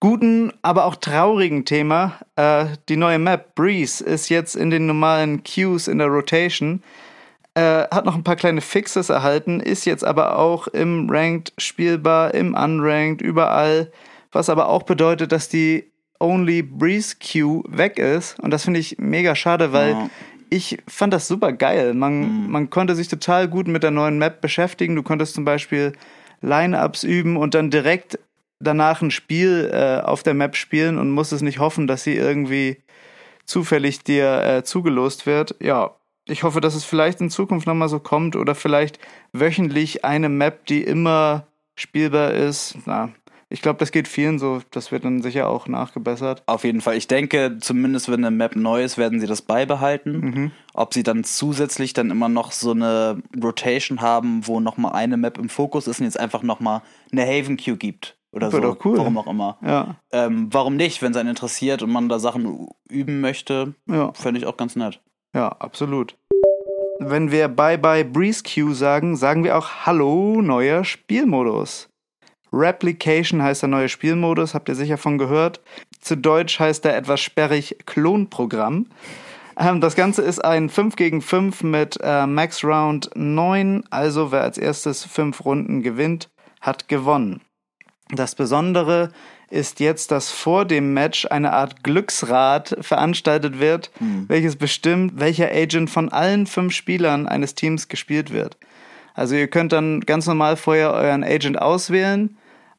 guten, 0.00 0.52
aber 0.62 0.84
auch 0.84 0.96
traurigen 0.96 1.64
Thema. 1.64 2.18
Äh, 2.36 2.66
die 2.88 2.96
neue 2.96 3.18
Map 3.18 3.54
Breeze 3.54 4.04
ist 4.04 4.28
jetzt 4.28 4.56
in 4.56 4.70
den 4.70 4.86
normalen 4.86 5.44
Queues 5.44 5.88
in 5.88 5.98
der 5.98 6.08
Rotation. 6.08 6.82
Äh, 7.54 7.84
hat 7.88 8.04
noch 8.04 8.14
ein 8.14 8.24
paar 8.24 8.36
kleine 8.36 8.60
Fixes 8.60 9.08
erhalten, 9.08 9.60
ist 9.60 9.86
jetzt 9.86 10.04
aber 10.04 10.38
auch 10.38 10.66
im 10.68 11.08
Ranked 11.08 11.52
spielbar, 11.56 12.34
im 12.34 12.54
Unranked, 12.54 13.22
überall. 13.22 13.90
Was 14.32 14.50
aber 14.50 14.68
auch 14.68 14.82
bedeutet, 14.82 15.32
dass 15.32 15.48
die 15.48 15.90
Only 16.18 16.62
Breeze 16.62 17.16
Queue 17.18 17.62
weg 17.68 17.98
ist. 17.98 18.38
Und 18.40 18.50
das 18.50 18.64
finde 18.64 18.80
ich 18.80 18.98
mega 18.98 19.34
schade, 19.34 19.72
weil 19.72 19.90
ja. 19.92 20.10
ich 20.50 20.78
fand 20.88 21.14
das 21.14 21.28
super 21.28 21.52
geil. 21.52 21.94
Man, 21.94 22.44
mhm. 22.44 22.50
man 22.50 22.70
konnte 22.70 22.94
sich 22.94 23.08
total 23.08 23.48
gut 23.48 23.68
mit 23.68 23.82
der 23.82 23.90
neuen 23.92 24.18
Map 24.18 24.40
beschäftigen. 24.40 24.96
Du 24.96 25.02
konntest 25.02 25.34
zum 25.34 25.44
Beispiel 25.44 25.92
Line-Ups 26.40 27.04
üben 27.04 27.36
und 27.36 27.54
dann 27.54 27.70
direkt 27.70 28.18
danach 28.60 29.02
ein 29.02 29.10
Spiel 29.10 29.70
äh, 29.72 30.00
auf 30.04 30.22
der 30.22 30.34
Map 30.34 30.56
spielen 30.56 30.98
und 30.98 31.10
musstest 31.10 31.42
nicht 31.42 31.58
hoffen, 31.58 31.86
dass 31.86 32.04
sie 32.04 32.16
irgendwie 32.16 32.78
zufällig 33.44 34.02
dir 34.02 34.42
äh, 34.42 34.64
zugelost 34.64 35.26
wird. 35.26 35.54
Ja, 35.60 35.96
ich 36.26 36.42
hoffe, 36.42 36.60
dass 36.60 36.74
es 36.74 36.84
vielleicht 36.84 37.20
in 37.20 37.30
Zukunft 37.30 37.66
nochmal 37.66 37.88
so 37.88 38.00
kommt 38.00 38.36
oder 38.36 38.54
vielleicht 38.54 38.98
wöchentlich 39.32 40.04
eine 40.04 40.28
Map, 40.28 40.66
die 40.66 40.82
immer 40.82 41.46
spielbar 41.76 42.32
ist. 42.32 42.76
Na, 42.86 43.10
ich 43.48 43.62
glaube, 43.62 43.78
das 43.78 43.92
geht 43.92 44.08
vielen 44.08 44.38
so. 44.38 44.60
Das 44.72 44.90
wird 44.90 45.04
dann 45.04 45.22
sicher 45.22 45.48
auch 45.48 45.68
nachgebessert. 45.68 46.42
Auf 46.46 46.64
jeden 46.64 46.80
Fall. 46.80 46.96
Ich 46.96 47.06
denke, 47.06 47.58
zumindest 47.60 48.08
wenn 48.08 48.24
eine 48.24 48.34
Map 48.34 48.56
neu 48.56 48.82
ist, 48.82 48.98
werden 48.98 49.20
sie 49.20 49.26
das 49.26 49.42
beibehalten. 49.42 50.18
Mhm. 50.18 50.50
Ob 50.74 50.92
sie 50.92 51.04
dann 51.04 51.22
zusätzlich 51.22 51.92
dann 51.92 52.10
immer 52.10 52.28
noch 52.28 52.50
so 52.50 52.72
eine 52.72 53.22
Rotation 53.40 54.00
haben, 54.00 54.46
wo 54.46 54.58
nochmal 54.58 54.92
eine 54.92 55.16
Map 55.16 55.38
im 55.38 55.48
Fokus 55.48 55.86
ist 55.86 56.00
und 56.00 56.06
jetzt 56.06 56.18
einfach 56.18 56.42
nochmal 56.42 56.82
eine 57.12 57.24
Haven 57.24 57.56
Queue 57.56 57.76
gibt. 57.76 58.16
Oder 58.32 58.50
so. 58.50 58.58
Doch 58.58 58.84
cool. 58.84 58.98
Warum 58.98 59.16
auch 59.16 59.28
immer. 59.28 59.58
Ja. 59.64 59.96
Ähm, 60.12 60.48
warum 60.50 60.76
nicht, 60.76 61.00
wenn 61.00 61.12
es 61.12 61.16
einen 61.16 61.30
interessiert 61.30 61.82
und 61.82 61.90
man 61.90 62.08
da 62.08 62.18
Sachen 62.18 62.68
üben 62.88 63.20
möchte? 63.20 63.74
Ja. 63.86 64.12
Fände 64.12 64.40
ich 64.40 64.46
auch 64.46 64.56
ganz 64.56 64.74
nett. 64.74 65.00
Ja, 65.34 65.48
absolut. 65.48 66.16
Wenn 66.98 67.30
wir 67.30 67.48
Bye 67.48 67.78
Bye 67.78 68.04
Breeze 68.04 68.42
Q 68.42 68.72
sagen, 68.72 69.16
sagen 69.16 69.44
wir 69.44 69.56
auch 69.56 69.86
Hallo, 69.86 70.40
neuer 70.42 70.84
Spielmodus. 70.84 71.88
Replication 72.52 73.42
heißt 73.42 73.62
der 73.62 73.68
neue 73.68 73.88
Spielmodus, 73.88 74.54
habt 74.54 74.68
ihr 74.68 74.74
sicher 74.74 74.98
von 74.98 75.18
gehört. 75.18 75.60
Zu 76.00 76.16
Deutsch 76.16 76.58
heißt 76.60 76.84
er 76.84 76.96
etwas 76.96 77.20
sperrig 77.20 77.76
Klonprogramm. 77.86 78.86
Ähm, 79.58 79.80
das 79.80 79.96
Ganze 79.96 80.22
ist 80.22 80.44
ein 80.44 80.68
5 80.68 80.96
gegen 80.96 81.22
5 81.22 81.62
mit 81.62 81.98
äh, 82.02 82.26
Max 82.26 82.62
Round 82.64 83.10
9, 83.14 83.84
also 83.90 84.32
wer 84.32 84.42
als 84.42 84.58
erstes 84.58 85.04
5 85.04 85.44
Runden 85.44 85.82
gewinnt, 85.82 86.28
hat 86.60 86.88
gewonnen. 86.88 87.40
Das 88.10 88.34
Besondere 88.34 89.10
ist 89.50 89.80
jetzt, 89.80 90.10
dass 90.10 90.30
vor 90.30 90.64
dem 90.64 90.92
Match 90.92 91.26
eine 91.26 91.52
Art 91.52 91.82
Glücksrad 91.82 92.76
veranstaltet 92.80 93.58
wird, 93.58 93.90
mhm. 94.00 94.24
welches 94.28 94.56
bestimmt, 94.56 95.18
welcher 95.18 95.50
Agent 95.50 95.90
von 95.90 96.08
allen 96.10 96.46
fünf 96.46 96.72
Spielern 96.72 97.26
eines 97.26 97.54
Teams 97.54 97.88
gespielt 97.88 98.32
wird. 98.32 98.56
Also 99.16 99.34
ihr 99.34 99.48
könnt 99.48 99.72
dann 99.72 100.00
ganz 100.00 100.26
normal 100.26 100.56
vorher 100.56 100.92
euren 100.92 101.24
Agent 101.24 101.60
auswählen, 101.60 102.36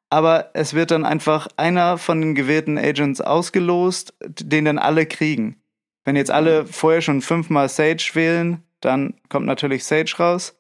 aber 0.10 0.52
es 0.54 0.76
wird 0.76 0.92
dann 0.92 1.04
einfach 1.04 1.48
einer 1.58 1.98
von 1.98 2.22
den 2.22 2.36
gewählten 2.36 2.78
Agents 2.78 3.20
ausgelost, 3.20 4.14
den 4.22 4.66
dann 4.66 4.78
alle 4.78 5.08
kriegen. 5.08 5.58
Wenn 6.06 6.16
jetzt 6.16 6.32
alle 6.32 6.66
vorher 6.66 7.02
schon 7.02 7.22
fünfmal 7.22 7.68
Sage 7.68 8.12
wählen, 8.14 8.64
dann 8.80 9.16
kommt 9.30 9.48
natürlich 9.48 9.84
Sage 9.84 10.14
raus. 10.20 10.56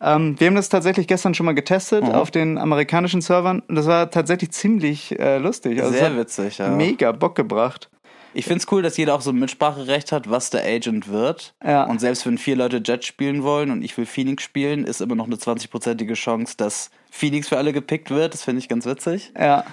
Ähm, 0.00 0.38
wir 0.38 0.48
haben 0.48 0.56
das 0.56 0.68
tatsächlich 0.68 1.06
gestern 1.06 1.34
schon 1.34 1.46
mal 1.46 1.54
getestet 1.54 2.02
mhm. 2.02 2.10
auf 2.10 2.32
den 2.32 2.58
amerikanischen 2.58 3.20
Servern 3.20 3.60
und 3.60 3.76
das 3.76 3.86
war 3.86 4.10
tatsächlich 4.10 4.50
ziemlich 4.50 5.18
äh, 5.20 5.38
lustig. 5.38 5.80
Also 5.80 5.94
Sehr 5.94 6.16
witzig, 6.16 6.58
ja. 6.58 6.68
Mega 6.68 7.12
Bock 7.12 7.36
gebracht. 7.36 7.91
Ich 8.34 8.46
finde 8.46 8.58
es 8.58 8.72
cool, 8.72 8.82
dass 8.82 8.96
jeder 8.96 9.14
auch 9.14 9.20
so 9.20 9.30
ein 9.30 9.38
Mitspracherecht 9.38 10.12
hat, 10.12 10.30
was 10.30 10.50
der 10.50 10.64
Agent 10.64 11.08
wird. 11.08 11.54
Ja. 11.64 11.84
Und 11.84 12.00
selbst 12.00 12.26
wenn 12.26 12.38
vier 12.38 12.56
Leute 12.56 12.82
Jet 12.84 13.04
spielen 13.04 13.42
wollen 13.42 13.70
und 13.70 13.82
ich 13.82 13.96
will 13.98 14.06
Phoenix 14.06 14.42
spielen, 14.42 14.84
ist 14.84 15.00
immer 15.00 15.14
noch 15.14 15.26
eine 15.26 15.36
20-prozentige 15.36 16.14
Chance, 16.14 16.54
dass 16.56 16.90
Phoenix 17.10 17.48
für 17.48 17.58
alle 17.58 17.72
gepickt 17.72 18.10
wird. 18.10 18.32
Das 18.34 18.42
finde 18.42 18.60
ich 18.60 18.68
ganz 18.68 18.86
witzig. 18.86 19.32
Ja. 19.38 19.64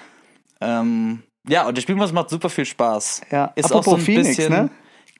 Ähm, 0.61 1.23
ja, 1.47 1.67
und 1.67 1.77
der 1.77 1.81
Spielmodus 1.81 2.11
macht 2.11 2.29
super 2.29 2.49
viel 2.49 2.65
Spaß. 2.65 3.21
Ja, 3.31 3.51
ist 3.55 3.65
Apropos 3.65 3.87
auch 3.87 3.91
so 3.91 3.97
ein 3.97 4.01
Phoenix, 4.01 4.27
bisschen. 4.35 4.51
Ne? 4.51 4.69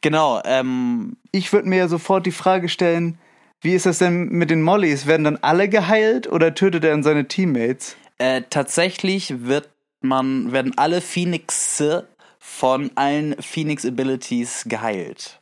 Genau. 0.02 0.42
Ähm, 0.44 1.18
ich 1.32 1.54
würde 1.54 1.70
mir 1.70 1.78
ja 1.78 1.88
sofort 1.88 2.26
die 2.26 2.32
Frage 2.32 2.70
stellen, 2.70 3.18
wie 3.62 3.74
ist 3.74 3.86
das 3.86 3.98
denn 4.00 4.30
mit 4.30 4.50
den 4.50 4.62
Mollys? 4.62 5.06
Werden 5.06 5.24
dann 5.24 5.38
alle 5.42 5.68
geheilt 5.68 6.32
oder 6.32 6.56
tötet 6.56 6.84
er 6.84 6.92
dann 6.92 7.04
seine 7.04 7.28
Teammates? 7.28 7.98
Äh, 8.18 8.44
tatsächlich 8.50 9.46
wird 9.46 9.70
man, 10.02 10.52
werden 10.52 10.78
alle 10.78 11.02
Phoenixe 11.02 12.08
von 12.50 12.92
allen 12.96 13.36
Phoenix 13.42 13.86
Abilities 13.86 14.66
geheilt. 14.68 15.40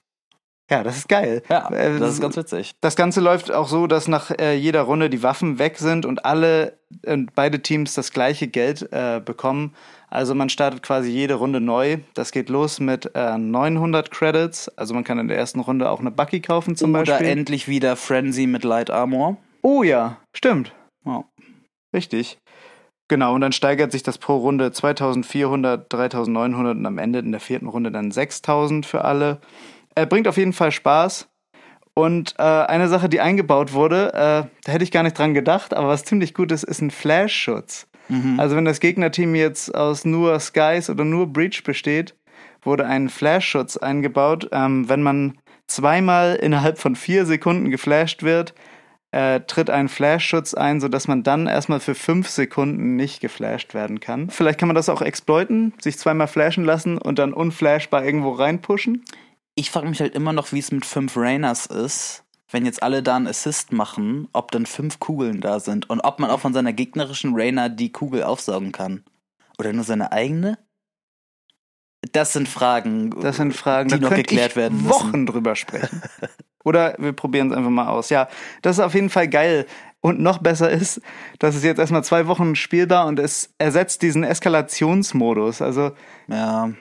Ja, 0.69 0.83
das 0.83 0.97
ist 0.97 1.07
geil. 1.07 1.41
Ja, 1.49 1.69
äh, 1.71 1.97
das 1.97 2.13
ist 2.13 2.21
ganz 2.21 2.35
witzig. 2.35 2.75
Das 2.81 2.97
Ganze 2.97 3.21
läuft 3.21 3.51
auch 3.51 3.69
so, 3.69 3.87
dass 3.87 4.09
nach 4.09 4.31
äh, 4.31 4.53
jeder 4.53 4.81
Runde 4.81 5.09
die 5.09 5.23
Waffen 5.23 5.59
weg 5.59 5.77
sind 5.77 6.05
und 6.05 6.25
alle, 6.25 6.77
äh, 7.03 7.17
beide 7.33 7.61
Teams 7.61 7.93
das 7.93 8.11
gleiche 8.11 8.49
Geld 8.49 8.91
äh, 8.91 9.21
bekommen. 9.23 9.73
Also 10.09 10.35
man 10.35 10.49
startet 10.49 10.83
quasi 10.83 11.09
jede 11.09 11.35
Runde 11.35 11.61
neu. 11.61 11.99
Das 12.13 12.31
geht 12.31 12.49
los 12.49 12.81
mit 12.81 13.09
äh, 13.15 13.37
900 13.37 14.11
Credits. 14.11 14.67
Also 14.77 14.93
man 14.93 15.05
kann 15.05 15.19
in 15.19 15.29
der 15.29 15.37
ersten 15.37 15.61
Runde 15.61 15.89
auch 15.89 16.01
eine 16.01 16.11
Bucky 16.11 16.41
kaufen 16.41 16.75
zum 16.75 16.91
Oder 16.91 16.99
Beispiel. 16.99 17.27
Oder 17.27 17.29
endlich 17.29 17.69
wieder 17.69 17.95
Frenzy 17.95 18.45
mit 18.45 18.65
Light 18.65 18.89
Armor. 18.89 19.37
Oh 19.61 19.83
ja, 19.83 20.17
stimmt. 20.35 20.73
Oh. 21.05 21.23
Richtig. 21.93 22.37
Genau, 23.07 23.33
und 23.33 23.41
dann 23.41 23.53
steigert 23.53 23.91
sich 23.91 24.03
das 24.03 24.17
pro 24.17 24.35
Runde 24.37 24.71
2400, 24.71 25.91
3900 25.91 26.75
und 26.77 26.85
am 26.85 26.97
Ende 26.97 27.19
in 27.19 27.31
der 27.31 27.39
vierten 27.39 27.67
Runde 27.67 27.91
dann 27.91 28.11
6000 28.11 28.85
für 28.85 29.05
alle. 29.05 29.39
Er 29.95 30.05
bringt 30.05 30.27
auf 30.27 30.37
jeden 30.37 30.53
Fall 30.53 30.71
Spaß. 30.71 31.29
Und 31.93 32.35
äh, 32.37 32.43
eine 32.43 32.89
Sache, 32.89 33.09
die 33.09 33.21
eingebaut 33.21 33.73
wurde, 33.73 34.09
äh, 34.09 34.47
da 34.65 34.71
hätte 34.71 34.83
ich 34.83 34.91
gar 34.91 35.01
nicht 35.01 35.17
dran 35.17 35.33
gedacht, 35.33 35.73
aber 35.73 35.87
was 35.87 36.03
ziemlich 36.03 36.35
gut 36.35 36.51
ist, 36.51 36.63
ist 36.63 36.79
ein 36.79 36.91
Flash-Schutz. 36.91 37.87
Mhm. 38.09 38.39
Also 38.39 38.55
wenn 38.55 38.65
das 38.65 38.79
Gegnerteam 38.79 39.33
jetzt 39.33 39.73
aus 39.73 40.05
nur 40.05 40.39
Skies 40.39 40.91
oder 40.91 41.03
nur 41.03 41.25
Breach 41.33 41.63
besteht, 41.63 42.13
wurde 42.61 42.85
ein 42.85 43.09
Flash-Schutz 43.09 43.77
eingebaut. 43.77 44.49
Ähm, 44.51 44.87
wenn 44.87 45.01
man 45.01 45.39
zweimal 45.65 46.35
innerhalb 46.35 46.77
von 46.77 46.95
vier 46.95 47.25
Sekunden 47.25 47.71
geflasht 47.71 48.21
wird, 48.21 48.53
äh, 49.17 49.41
tritt 49.41 49.71
ein 49.71 49.89
Flash-Schutz 49.89 50.53
ein, 50.53 50.79
sodass 50.79 51.07
man 51.07 51.23
dann 51.23 51.47
erstmal 51.47 51.79
für 51.79 51.95
fünf 51.95 52.29
Sekunden 52.29 52.95
nicht 52.95 53.19
geflasht 53.19 53.73
werden 53.73 53.99
kann. 53.99 54.29
Vielleicht 54.29 54.59
kann 54.59 54.67
man 54.67 54.75
das 54.75 54.89
auch 54.89 55.01
exploiten, 55.01 55.73
sich 55.81 55.97
zweimal 55.97 56.27
flashen 56.27 56.63
lassen 56.63 56.99
und 56.99 57.17
dann 57.17 57.33
unflashbar 57.33 58.05
irgendwo 58.05 58.31
reinpushen. 58.31 59.03
Ich 59.55 59.71
frage 59.71 59.89
mich 59.89 60.01
halt 60.01 60.13
immer 60.13 60.33
noch, 60.33 60.51
wie 60.51 60.59
es 60.59 60.71
mit 60.71 60.85
fünf 60.85 61.17
Rainers 61.17 61.65
ist 61.65 62.23
wenn 62.49 62.65
jetzt 62.65 62.81
alle 62.81 63.03
da 63.03 63.17
einen 63.17 63.27
Assist 63.27 63.73
machen, 63.73 64.29
ob 64.31 64.51
dann 64.51 64.65
fünf 64.65 65.01
Kugeln 65.01 65.41
da 65.41 65.59
sind 65.59 65.89
und 65.89 65.99
ob 65.99 66.19
man 66.19 66.29
auch 66.29 66.39
von 66.39 66.53
seiner 66.53 66.71
gegnerischen 66.71 67.35
Rainer 67.35 67.67
die 67.67 67.91
Kugel 67.91 68.23
aufsaugen 68.23 68.71
kann. 68.71 69.03
Oder 69.57 69.73
nur 69.73 69.83
seine 69.83 70.13
eigene? 70.13 70.57
Das 72.13 72.31
sind 72.31 72.47
Fragen, 72.47 73.11
das 73.21 73.35
sind 73.35 73.53
Fragen 73.53 73.89
die 73.89 73.99
noch 73.99 74.15
geklärt 74.15 74.55
werden 74.55 74.77
müssen. 74.77 74.89
Wochen 74.89 75.25
drüber 75.25 75.57
sprechen. 75.57 76.01
Oder 76.67 76.95
wir 76.97 77.13
probieren 77.13 77.49
es 77.49 77.55
einfach 77.55 77.69
mal 77.69 77.87
aus. 77.87 78.09
Ja, 78.09 78.27
das 78.61 78.77
ist 78.77 78.83
auf 78.83 78.93
jeden 78.93 79.09
Fall 79.09 79.29
geil. 79.29 79.65
Und 80.01 80.19
noch 80.19 80.39
besser 80.39 80.69
ist, 80.69 81.01
dass 81.39 81.55
es 81.55 81.63
jetzt 81.63 81.79
erstmal 81.79 82.03
zwei 82.03 82.27
Wochen 82.27 82.55
spielbar 82.55 83.07
und 83.07 83.19
es 83.19 83.53
ersetzt 83.57 84.01
diesen 84.01 84.25
Eskalationsmodus. 84.25 85.61
Also 85.61 85.91
ja. 86.27 86.71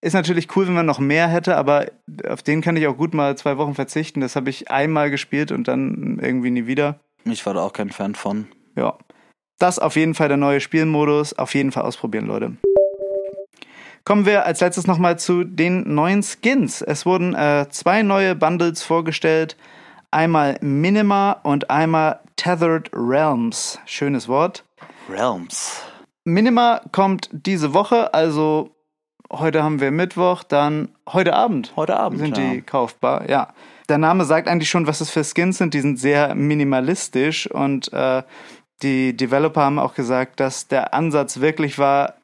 Ist 0.00 0.14
natürlich 0.14 0.54
cool, 0.56 0.66
wenn 0.66 0.74
man 0.74 0.86
noch 0.86 0.98
mehr 0.98 1.28
hätte, 1.28 1.56
aber 1.56 1.86
auf 2.28 2.42
den 2.42 2.60
kann 2.60 2.76
ich 2.76 2.86
auch 2.86 2.96
gut 2.96 3.14
mal 3.14 3.36
zwei 3.36 3.56
Wochen 3.58 3.74
verzichten. 3.74 4.20
Das 4.20 4.34
habe 4.34 4.50
ich 4.50 4.70
einmal 4.70 5.10
gespielt 5.10 5.52
und 5.52 5.68
dann 5.68 6.18
irgendwie 6.20 6.50
nie 6.50 6.66
wieder. 6.66 7.00
Ich 7.24 7.44
war 7.46 7.54
da 7.54 7.60
auch 7.60 7.72
kein 7.72 7.90
Fan 7.90 8.14
von. 8.14 8.46
Ja. 8.76 8.98
Das 9.58 9.78
auf 9.78 9.96
jeden 9.96 10.14
Fall 10.14 10.28
der 10.28 10.36
neue 10.36 10.60
Spielmodus. 10.60 11.32
Auf 11.38 11.54
jeden 11.54 11.72
Fall 11.72 11.84
ausprobieren, 11.84 12.26
Leute. 12.26 12.56
Kommen 14.04 14.26
wir 14.26 14.44
als 14.44 14.60
letztes 14.60 14.86
nochmal 14.86 15.18
zu 15.18 15.44
den 15.44 15.94
neuen 15.94 16.22
Skins. 16.22 16.82
Es 16.82 17.06
wurden 17.06 17.34
äh, 17.34 17.66
zwei 17.70 18.02
neue 18.02 18.34
Bundles 18.34 18.82
vorgestellt. 18.82 19.56
Einmal 20.10 20.58
Minima 20.60 21.32
und 21.42 21.70
einmal 21.70 22.20
Tethered 22.36 22.90
Realms. 22.92 23.78
Schönes 23.86 24.28
Wort. 24.28 24.62
Realms. 25.08 25.80
Minima 26.24 26.82
kommt 26.92 27.30
diese 27.32 27.72
Woche, 27.72 28.12
also 28.12 28.76
heute 29.32 29.62
haben 29.62 29.80
wir 29.80 29.90
Mittwoch, 29.90 30.42
dann 30.42 30.90
heute 31.10 31.34
Abend. 31.34 31.72
Heute 31.74 31.96
Abend 31.96 32.18
sind 32.18 32.36
ja. 32.36 32.44
die 32.44 32.60
kaufbar, 32.60 33.30
ja. 33.30 33.54
Der 33.88 33.98
Name 33.98 34.26
sagt 34.26 34.48
eigentlich 34.48 34.68
schon, 34.68 34.86
was 34.86 35.00
es 35.00 35.10
für 35.10 35.24
Skins 35.24 35.58
sind. 35.58 35.72
Die 35.72 35.80
sind 35.80 35.98
sehr 35.98 36.34
minimalistisch 36.34 37.50
und 37.50 37.90
äh, 37.94 38.22
die 38.82 39.16
Developer 39.16 39.62
haben 39.62 39.78
auch 39.78 39.94
gesagt, 39.94 40.40
dass 40.40 40.68
der 40.68 40.92
Ansatz 40.92 41.40
wirklich 41.40 41.78
war, 41.78 42.14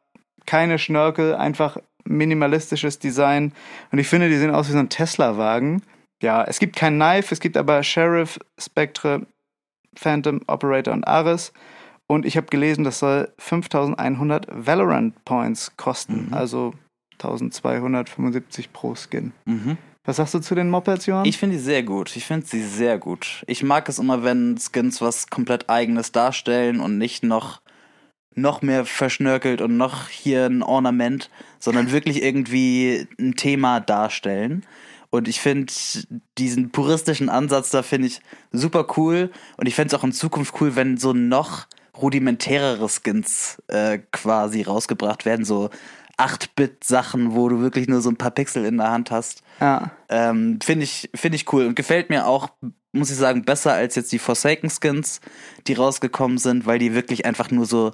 keine 0.51 0.81
Schnörkel, 0.81 1.37
einfach 1.37 1.77
minimalistisches 2.05 2.99
Design. 2.99 3.53
Und 3.93 4.01
ich 4.01 4.09
finde, 4.09 4.29
die 4.29 4.37
sehen 4.37 4.51
aus 4.51 4.69
wie 4.69 4.73
so 4.73 4.79
ein 4.79 4.89
Tesla-Wagen. 4.89 5.83
Ja, 6.21 6.43
es 6.43 6.59
gibt 6.59 6.75
kein 6.75 6.97
Knife, 6.97 7.33
es 7.33 7.39
gibt 7.39 7.57
aber 7.57 7.85
Sheriff, 7.85 8.37
Spectre, 8.59 9.27
Phantom, 9.95 10.41
Operator 10.49 10.93
und 10.93 11.05
Ares. 11.05 11.53
Und 12.09 12.27
ich 12.27 12.37
habe 12.37 12.49
gelesen, 12.49 12.83
das 12.83 12.99
soll 12.99 13.33
5100 13.39 14.49
Valorant 14.51 15.25
Points 15.25 15.77
kosten. 15.77 16.27
Mhm. 16.27 16.35
Also 16.35 16.75
1275 17.13 18.73
pro 18.73 18.97
Skin. 18.97 19.31
Mhm. 19.45 19.79
Was 20.05 20.17
sagst 20.17 20.35
du 20.35 20.41
zu 20.41 20.57
den 20.57 20.69
Mopeds, 20.69 21.07
Johann? 21.07 21.27
Ich 21.27 21.39
finde 21.39 21.59
die 21.59 21.63
sehr 21.63 21.85
gut. 21.85 22.17
Ich 22.17 22.25
finde 22.25 22.45
sie 22.45 22.65
sehr 22.65 22.99
gut. 22.99 23.45
Ich 23.47 23.63
mag 23.63 23.89
es 23.89 24.01
immer, 24.01 24.25
wenn 24.25 24.59
Skins 24.59 25.01
was 25.01 25.29
komplett 25.29 25.71
eigenes 25.71 26.11
darstellen 26.11 26.81
und 26.81 26.99
nicht 26.99 27.23
noch 27.23 27.60
noch 28.35 28.63
mehr 28.63 28.85
verschnörkelt 28.85 29.61
und 29.61 29.77
noch 29.77 30.09
hier 30.09 30.47
ein 30.47 30.63
Ornament, 30.63 31.31
sondern 31.59 31.93
wirklich 31.93 32.23
irgendwie 32.23 33.09
ein 33.19 33.37
Thema 33.37 33.81
darstellen. 33.81 34.65
Und 35.11 35.27
ich 35.27 35.41
finde 35.41 35.73
diesen 36.39 36.71
puristischen 36.71 37.29
Ansatz 37.29 37.71
da 37.71 37.83
finde 37.83 38.07
ich 38.07 38.21
super 38.53 38.87
cool. 38.97 39.31
Und 39.57 39.67
ich 39.67 39.75
fände 39.75 39.95
es 39.95 40.01
auch 40.01 40.05
in 40.05 40.13
Zukunft 40.13 40.55
cool, 40.61 40.77
wenn 40.77 40.97
so 40.97 41.13
noch 41.13 41.67
rudimentärere 42.01 42.89
Skins 42.89 43.61
äh, 43.67 43.99
quasi 44.13 44.63
rausgebracht 44.63 45.27
werden, 45.27 45.45
so 45.45 45.71
8-Bit-Sachen, 46.17 47.35
wo 47.35 47.49
du 47.49 47.61
wirklich 47.61 47.89
nur 47.89 48.01
so 48.01 48.11
ein 48.11 48.17
paar 48.17 48.31
Pixel 48.31 48.65
in 48.65 48.77
der 48.77 48.91
Hand 48.91 49.11
hast. 49.11 49.43
Ja. 49.61 49.91
Ähm, 50.09 50.59
Finde 50.63 50.85
ich, 50.85 51.11
find 51.15 51.35
ich 51.35 51.53
cool 51.53 51.67
und 51.67 51.77
gefällt 51.77 52.11
mir 52.11 52.27
auch, 52.27 52.51
muss 52.93 53.11
ich 53.11 53.17
sagen, 53.17 53.45
besser 53.45 53.73
als 53.73 53.95
jetzt 53.95 54.13
die 54.13 54.19
Forsaken 54.19 54.71
Skins, 54.71 55.21
die 55.67 55.75
rausgekommen 55.75 56.39
sind, 56.39 56.67
weil 56.67 56.79
die 56.79 56.95
wirklich 56.95 57.25
einfach 57.25 57.51
nur 57.51 57.65
so, 57.67 57.93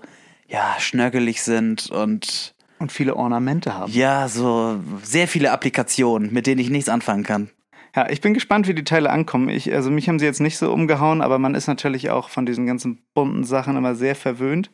ja, 0.49 0.77
schnörkelig 0.79 1.43
sind 1.43 1.91
und. 1.91 2.55
Und 2.79 2.93
viele 2.93 3.17
Ornamente 3.17 3.73
haben. 3.75 3.91
Ja, 3.91 4.29
so 4.29 4.79
sehr 5.03 5.29
viele 5.29 5.51
Applikationen, 5.51 6.33
mit 6.33 6.47
denen 6.47 6.61
ich 6.61 6.69
nichts 6.69 6.91
anfangen 6.91 7.25
kann. 7.25 7.51
Ja, 7.95 8.11
ich 8.11 8.21
bin 8.21 8.35
gespannt, 8.35 8.69
wie 8.69 8.75
die 8.75 8.85
Teile 8.85 9.09
ankommen. 9.09 9.49
Ich, 9.49 9.73
also 9.73 9.91
mich 9.91 10.11
haben 10.11 10.19
sie 10.19 10.27
jetzt 10.27 10.43
nicht 10.43 10.59
so 10.59 10.71
umgehauen, 10.71 11.23
aber 11.23 11.39
man 11.39 11.55
ist 11.55 11.67
natürlich 11.67 12.11
auch 12.11 12.29
von 12.29 12.45
diesen 12.45 12.67
ganzen 12.67 12.99
bunten 13.15 13.45
Sachen 13.45 13.77
immer 13.79 13.95
sehr 13.95 14.15
verwöhnt. 14.15 14.71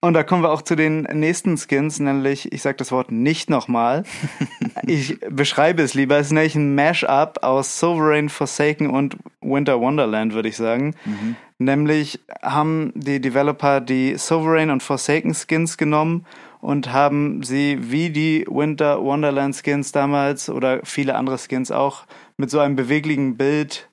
Und 0.00 0.14
da 0.14 0.24
kommen 0.24 0.42
wir 0.42 0.50
auch 0.50 0.62
zu 0.62 0.74
den 0.74 1.02
nächsten 1.02 1.56
Skins, 1.56 2.00
nämlich, 2.00 2.52
ich 2.52 2.62
sage 2.62 2.76
das 2.76 2.92
Wort 2.92 3.12
nicht 3.12 3.48
nochmal. 3.48 4.02
ich 4.86 5.18
beschreibe 5.30 5.82
es 5.82 5.94
lieber. 5.94 6.18
Es 6.18 6.26
ist 6.26 6.32
nämlich 6.32 6.56
ein 6.56 6.74
Mashup 6.74 7.38
aus 7.42 7.78
Sovereign, 7.78 8.28
Forsaken 8.28 8.90
und 8.90 9.16
Winter 9.40 9.80
Wonderland, 9.80 10.34
würde 10.34 10.48
ich 10.48 10.56
sagen. 10.56 10.94
Nämlich 11.58 12.20
haben 12.42 12.92
die 12.94 13.20
Developer 13.20 13.80
die 13.80 14.16
Sovereign 14.16 14.70
und 14.70 14.82
Forsaken 14.82 15.34
Skins 15.34 15.76
genommen 15.78 16.26
und 16.60 16.92
haben 16.92 17.42
sie 17.42 17.78
wie 17.80 18.10
die 18.10 18.44
Winter 18.48 19.02
Wonderland 19.02 19.56
Skins 19.56 19.92
damals 19.92 20.50
oder 20.50 20.80
viele 20.84 21.14
andere 21.14 21.38
Skins 21.38 21.70
auch 21.70 22.04
mit 22.36 22.50
so 22.50 22.58
einem 22.58 22.76
beweglichen 22.76 23.36
Bild 23.36 23.88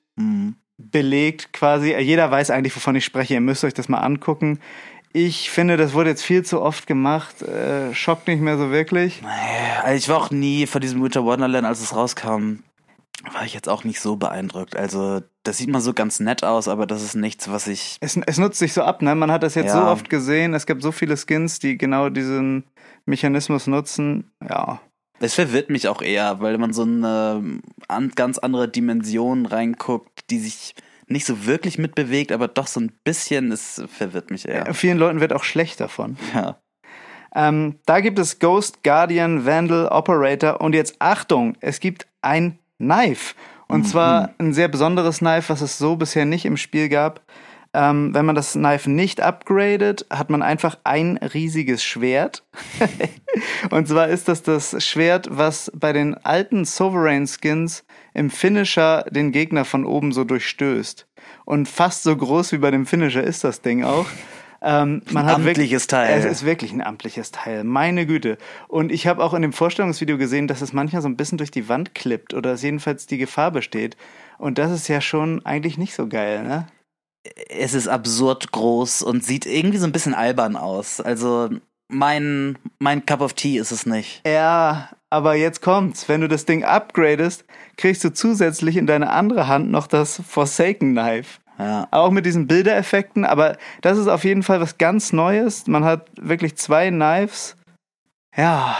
belegt 0.76 1.52
quasi. 1.52 1.94
Jeder 1.96 2.30
weiß 2.30 2.50
eigentlich, 2.50 2.74
wovon 2.76 2.96
ich 2.96 3.04
spreche. 3.04 3.34
Ihr 3.34 3.40
müsst 3.40 3.64
euch 3.64 3.74
das 3.74 3.88
mal 3.88 4.00
angucken. 4.00 4.58
Ich 5.12 5.50
finde, 5.50 5.76
das 5.76 5.94
wurde 5.94 6.10
jetzt 6.10 6.24
viel 6.24 6.44
zu 6.44 6.60
oft 6.60 6.86
gemacht. 6.86 7.42
Äh, 7.42 7.94
schockt 7.94 8.26
nicht 8.26 8.40
mehr 8.40 8.58
so 8.58 8.70
wirklich. 8.70 9.22
Also 9.82 9.96
ich 9.96 10.08
war 10.08 10.16
auch 10.16 10.30
nie 10.30 10.66
von 10.66 10.80
diesem 10.80 11.02
Winter 11.02 11.24
Wonderland, 11.24 11.64
als 11.64 11.80
es 11.80 11.94
rauskam, 11.94 12.64
war 13.32 13.44
ich 13.44 13.54
jetzt 13.54 13.68
auch 13.68 13.84
nicht 13.84 14.00
so 14.00 14.16
beeindruckt. 14.16 14.76
Also 14.76 15.22
das 15.44 15.58
sieht 15.58 15.70
mal 15.70 15.80
so 15.80 15.92
ganz 15.94 16.20
nett 16.20 16.44
aus, 16.44 16.68
aber 16.68 16.86
das 16.86 17.02
ist 17.02 17.14
nichts, 17.14 17.50
was 17.50 17.66
ich. 17.68 17.96
Es, 18.00 18.16
es 18.26 18.38
nutzt 18.38 18.58
sich 18.58 18.72
so 18.72 18.82
ab, 18.82 19.02
ne? 19.02 19.14
Man 19.14 19.30
hat 19.30 19.42
das 19.42 19.54
jetzt 19.54 19.72
so 19.72 19.78
Ja. 19.78 19.90
oft 19.92 20.10
gesehen. 20.10 20.54
Es 20.54 20.66
gibt 20.66 20.82
so 20.82 20.92
viele 20.92 21.16
Skins, 21.16 21.58
die 21.58 21.78
genau 21.78 22.08
diesen 22.10 22.64
Mechanismus 23.06 23.66
nutzen. 23.66 24.32
Ja. 24.46 24.80
Es 25.20 25.34
verwirrt 25.34 25.70
mich 25.70 25.88
auch 25.88 26.02
eher, 26.02 26.40
weil 26.40 26.58
man 26.58 26.72
so 26.72 26.82
eine 26.82 27.60
an, 27.88 28.10
ganz 28.14 28.38
andere 28.38 28.68
Dimension 28.68 29.46
reinguckt, 29.46 30.28
die 30.30 30.38
sich 30.40 30.74
nicht 31.06 31.24
so 31.24 31.46
wirklich 31.46 31.78
mitbewegt, 31.78 32.32
aber 32.32 32.48
doch 32.48 32.66
so 32.66 32.80
ein 32.80 32.92
bisschen, 33.04 33.52
es 33.52 33.82
verwirrt 33.88 34.30
mich 34.30 34.48
eher. 34.48 34.74
Vielen 34.74 34.98
Leuten 34.98 35.20
wird 35.20 35.32
auch 35.32 35.44
schlecht 35.44 35.78
davon. 35.80 36.16
Ja. 36.34 36.58
Ähm, 37.36 37.78
da 37.86 38.00
gibt 38.00 38.18
es 38.18 38.38
Ghost, 38.38 38.82
Guardian, 38.84 39.44
Vandal, 39.44 39.88
Operator 39.88 40.60
und 40.60 40.72
jetzt 40.74 40.96
Achtung, 41.00 41.56
es 41.60 41.80
gibt 41.80 42.06
ein 42.22 42.58
Knife. 42.84 43.34
Und 43.66 43.84
zwar 43.88 44.30
ein 44.38 44.52
sehr 44.52 44.68
besonderes 44.68 45.18
Knife, 45.18 45.48
was 45.48 45.60
es 45.60 45.78
so 45.78 45.96
bisher 45.96 46.24
nicht 46.24 46.44
im 46.44 46.56
Spiel 46.56 46.88
gab. 46.88 47.22
Ähm, 47.72 48.14
wenn 48.14 48.24
man 48.24 48.36
das 48.36 48.52
Knife 48.52 48.88
nicht 48.88 49.20
upgradet, 49.20 50.06
hat 50.08 50.30
man 50.30 50.42
einfach 50.42 50.78
ein 50.84 51.16
riesiges 51.16 51.82
Schwert. 51.82 52.44
und 53.70 53.88
zwar 53.88 54.08
ist 54.08 54.28
das 54.28 54.44
das 54.44 54.84
Schwert, 54.84 55.26
was 55.30 55.72
bei 55.74 55.92
den 55.92 56.14
alten 56.14 56.64
Sovereign 56.64 57.26
Skins 57.26 57.84
im 58.12 58.30
Finisher 58.30 59.04
den 59.10 59.32
Gegner 59.32 59.64
von 59.64 59.84
oben 59.84 60.12
so 60.12 60.22
durchstößt. 60.22 61.08
Und 61.44 61.68
fast 61.68 62.04
so 62.04 62.16
groß 62.16 62.52
wie 62.52 62.58
bei 62.58 62.70
dem 62.70 62.86
Finisher 62.86 63.24
ist 63.24 63.42
das 63.42 63.60
Ding 63.60 63.82
auch. 63.82 64.06
Ähm, 64.62 65.02
man 65.10 65.26
hat 65.26 65.38
wirklich- 65.38 65.48
amtliches 65.48 65.86
Teil. 65.86 66.18
Es 66.18 66.24
ist 66.24 66.44
wirklich 66.44 66.72
ein 66.72 66.82
amtliches 66.82 67.30
Teil. 67.30 67.64
Meine 67.64 68.06
Güte. 68.06 68.38
Und 68.68 68.90
ich 68.92 69.06
habe 69.06 69.22
auch 69.22 69.34
in 69.34 69.42
dem 69.42 69.52
Vorstellungsvideo 69.52 70.16
gesehen, 70.18 70.48
dass 70.48 70.62
es 70.62 70.72
manchmal 70.72 71.02
so 71.02 71.08
ein 71.08 71.16
bisschen 71.16 71.38
durch 71.38 71.50
die 71.50 71.68
Wand 71.68 71.94
klippt 71.94 72.34
oder 72.34 72.52
dass 72.52 72.62
jedenfalls 72.62 73.06
die 73.06 73.18
Gefahr 73.18 73.50
besteht. 73.50 73.96
Und 74.38 74.58
das 74.58 74.70
ist 74.70 74.88
ja 74.88 75.00
schon 75.00 75.44
eigentlich 75.44 75.78
nicht 75.78 75.94
so 75.94 76.06
geil, 76.08 76.42
ne? 76.42 76.66
Es 77.48 77.72
ist 77.72 77.88
absurd 77.88 78.52
groß 78.52 79.02
und 79.02 79.24
sieht 79.24 79.46
irgendwie 79.46 79.78
so 79.78 79.86
ein 79.86 79.92
bisschen 79.92 80.14
albern 80.14 80.56
aus. 80.56 81.00
Also 81.00 81.48
mein, 81.88 82.58
mein 82.78 83.06
Cup 83.06 83.22
of 83.22 83.32
Tea 83.32 83.58
ist 83.58 83.70
es 83.70 83.86
nicht. 83.86 84.20
Ja, 84.26 84.90
aber 85.08 85.34
jetzt 85.34 85.62
kommt's. 85.62 86.08
Wenn 86.08 86.20
du 86.20 86.28
das 86.28 86.44
Ding 86.44 86.64
upgradest, 86.64 87.44
kriegst 87.78 88.04
du 88.04 88.12
zusätzlich 88.12 88.76
in 88.76 88.86
deine 88.86 89.10
andere 89.10 89.48
Hand 89.48 89.70
noch 89.70 89.86
das 89.86 90.20
Forsaken 90.28 90.92
Knife. 90.92 91.40
Ja. 91.58 91.86
Auch 91.90 92.10
mit 92.10 92.26
diesen 92.26 92.46
Bildereffekten, 92.46 93.24
aber 93.24 93.56
das 93.80 93.98
ist 93.98 94.08
auf 94.08 94.24
jeden 94.24 94.42
Fall 94.42 94.60
was 94.60 94.78
ganz 94.78 95.12
Neues. 95.12 95.66
Man 95.66 95.84
hat 95.84 96.10
wirklich 96.20 96.56
zwei 96.56 96.90
Knives. 96.90 97.56
Ja, 98.36 98.76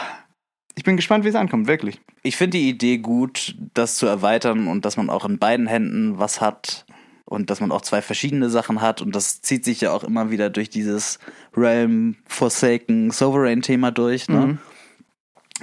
ich 0.74 0.82
bin 0.82 0.96
gespannt, 0.96 1.24
wie 1.24 1.28
es 1.28 1.36
ankommt, 1.36 1.68
wirklich. 1.68 2.00
Ich 2.22 2.36
finde 2.36 2.58
die 2.58 2.68
Idee 2.68 2.98
gut, 2.98 3.54
das 3.74 3.96
zu 3.96 4.06
erweitern 4.06 4.66
und 4.66 4.84
dass 4.84 4.96
man 4.96 5.10
auch 5.10 5.24
in 5.24 5.38
beiden 5.38 5.66
Händen 5.66 6.18
was 6.18 6.40
hat 6.40 6.84
und 7.24 7.50
dass 7.50 7.60
man 7.60 7.70
auch 7.70 7.82
zwei 7.82 8.02
verschiedene 8.02 8.50
Sachen 8.50 8.80
hat 8.80 9.00
und 9.00 9.14
das 9.14 9.40
zieht 9.40 9.64
sich 9.64 9.80
ja 9.80 9.92
auch 9.92 10.04
immer 10.04 10.30
wieder 10.30 10.50
durch 10.50 10.68
dieses 10.68 11.18
Realm 11.56 12.16
Forsaken 12.26 13.10
Sovereign 13.10 13.62
Thema 13.62 13.90
durch. 13.92 14.28
Ne? 14.28 14.58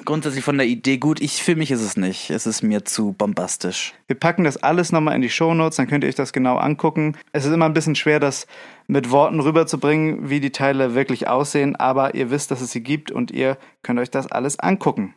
Grundsätzlich 0.05 0.45
von 0.45 0.57
der 0.57 0.67
Idee 0.67 0.97
gut. 0.97 1.19
Ich 1.19 1.43
für 1.43 1.57
mich 1.57 1.69
ist 1.69 1.81
es 1.81 1.97
nicht. 1.97 2.29
Es 2.29 2.47
ist 2.47 2.61
mir 2.63 2.85
zu 2.85 3.11
bombastisch. 3.11 3.93
Wir 4.07 4.15
packen 4.17 4.45
das 4.45 4.55
alles 4.55 4.93
nochmal 4.93 5.15
in 5.15 5.21
die 5.21 5.29
Shownotes, 5.29 5.75
dann 5.75 5.87
könnt 5.87 6.05
ihr 6.05 6.07
euch 6.07 6.15
das 6.15 6.31
genau 6.31 6.55
angucken. 6.55 7.17
Es 7.33 7.45
ist 7.45 7.51
immer 7.51 7.65
ein 7.65 7.73
bisschen 7.73 7.95
schwer, 7.95 8.21
das 8.21 8.47
mit 8.87 9.11
Worten 9.11 9.41
rüberzubringen, 9.41 10.29
wie 10.29 10.39
die 10.39 10.51
Teile 10.51 10.95
wirklich 10.95 11.27
aussehen, 11.27 11.75
aber 11.75 12.15
ihr 12.15 12.31
wisst, 12.31 12.51
dass 12.51 12.61
es 12.61 12.71
sie 12.71 12.81
gibt 12.81 13.11
und 13.11 13.31
ihr 13.31 13.57
könnt 13.83 13.99
euch 13.99 14.09
das 14.09 14.31
alles 14.31 14.59
angucken. 14.59 15.13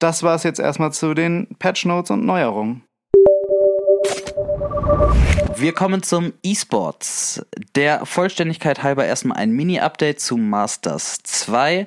Das 0.00 0.24
war 0.24 0.34
es 0.34 0.42
jetzt 0.42 0.58
erstmal 0.58 0.92
zu 0.92 1.14
den 1.14 1.46
Patch 1.60 1.84
Notes 1.84 2.10
und 2.10 2.26
Neuerungen. 2.26 2.82
Wir 5.56 5.72
kommen 5.72 6.02
zum 6.02 6.32
E-Sports. 6.42 7.46
Der 7.76 8.04
Vollständigkeit 8.04 8.82
halber 8.82 9.04
erstmal 9.04 9.38
ein 9.38 9.52
Mini-Update 9.52 10.18
zu 10.18 10.36
Masters 10.36 11.18
2. 11.22 11.86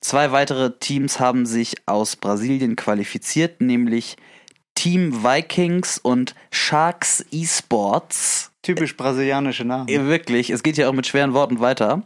Zwei 0.00 0.32
weitere 0.32 0.72
Teams 0.78 1.20
haben 1.20 1.44
sich 1.44 1.74
aus 1.86 2.16
Brasilien 2.16 2.74
qualifiziert, 2.74 3.60
nämlich 3.60 4.16
Team 4.74 5.22
Vikings 5.22 5.98
und 5.98 6.34
Sharks 6.50 7.24
E-Sports. 7.30 8.50
Typisch 8.62 8.96
brasilianische 8.96 9.64
Namen. 9.64 9.88
Wirklich, 9.88 10.48
es 10.48 10.62
geht 10.62 10.78
ja 10.78 10.88
auch 10.88 10.94
mit 10.94 11.06
schweren 11.06 11.34
Worten 11.34 11.60
weiter. 11.60 12.02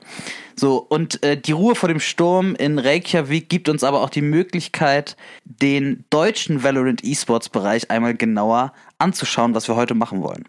So, 0.57 0.79
und 0.79 1.23
äh, 1.23 1.37
die 1.41 1.53
Ruhe 1.53 1.77
vor 1.77 1.89
dem 1.89 2.01
Sturm 2.01 2.55
in 2.57 2.79
Reykjavik 2.79 3.49
gibt 3.49 3.69
uns 3.69 3.85
aber 3.85 4.03
auch 4.03 4.11
die 4.11 4.23
Möglichkeit, 4.23 5.17
den 5.45 6.05
deutschen 6.11 6.63
Valorant 6.65 7.05
E-Sports 7.05 7.49
Bereich 7.49 7.91
einmal 7.91 8.15
genauer 8.15 8.73
anzuschauen, 8.99 9.55
was 9.55 9.69
wir 9.69 9.77
heute 9.77 9.95
machen 9.95 10.23
wollen. 10.23 10.45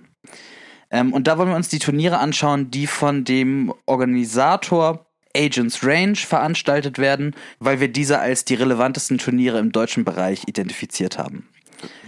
Ähm, 0.91 1.13
und 1.13 1.27
da 1.27 1.37
wollen 1.37 1.49
wir 1.49 1.55
uns 1.55 1.69
die 1.69 1.79
Turniere 1.79 2.19
anschauen, 2.19 2.71
die 2.71 2.87
von 2.87 3.23
dem 3.23 3.73
Organisator 3.85 5.04
Agents 5.35 5.83
Range 5.83 6.15
veranstaltet 6.15 6.97
werden, 6.97 7.35
weil 7.59 7.79
wir 7.79 7.87
diese 7.87 8.19
als 8.19 8.45
die 8.45 8.55
relevantesten 8.55 9.17
Turniere 9.17 9.59
im 9.59 9.71
deutschen 9.71 10.05
Bereich 10.05 10.43
identifiziert 10.47 11.17
haben. 11.17 11.47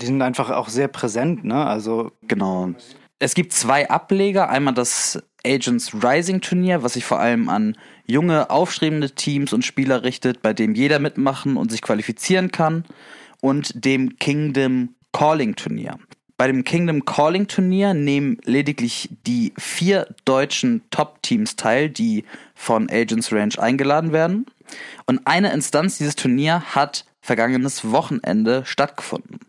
Die 0.02 0.06
sind 0.06 0.22
einfach 0.22 0.50
auch 0.50 0.70
sehr 0.70 0.88
präsent, 0.88 1.44
ne? 1.44 1.66
Also, 1.66 2.12
Genau. 2.28 2.74
Es 3.20 3.34
gibt 3.34 3.52
zwei 3.54 3.90
Ableger. 3.90 4.50
Einmal 4.50 4.76
das 4.76 5.22
Agents 5.46 5.92
Rising 6.04 6.42
Turnier, 6.42 6.84
was 6.84 6.94
sich 6.94 7.06
vor 7.06 7.20
allem 7.20 7.50
an 7.50 7.76
junge, 8.06 8.50
aufstrebende 8.50 9.12
Teams 9.12 9.54
und 9.54 9.66
Spieler 9.66 10.04
richtet, 10.04 10.42
bei 10.42 10.54
dem 10.54 10.76
jeder 10.76 11.00
mitmachen 11.00 11.58
und 11.58 11.72
sich 11.72 11.82
qualifizieren 11.82 12.52
kann. 12.52 12.86
Und 13.42 13.86
dem 13.86 14.18
Kingdom 14.18 14.96
Calling 15.14 15.56
Turnier. 15.56 15.98
Bei 16.38 16.46
dem 16.46 16.64
Kingdom 16.64 17.04
Calling 17.04 17.48
Turnier 17.48 17.96
nehmen 17.96 18.38
lediglich 18.44 19.10
die 19.26 19.54
vier 19.58 20.14
deutschen 20.24 20.84
Top-Teams 20.92 21.56
teil, 21.56 21.90
die 21.90 22.26
von 22.54 22.90
Agents 22.92 23.32
Range 23.32 23.58
eingeladen 23.58 24.12
werden. 24.12 24.46
Und 25.08 25.26
eine 25.26 25.52
Instanz 25.52 25.98
dieses 25.98 26.16
Turnier 26.16 26.62
hat 26.76 27.06
vergangenes 27.22 27.90
Wochenende 27.92 28.64
stattgefunden. 28.66 29.40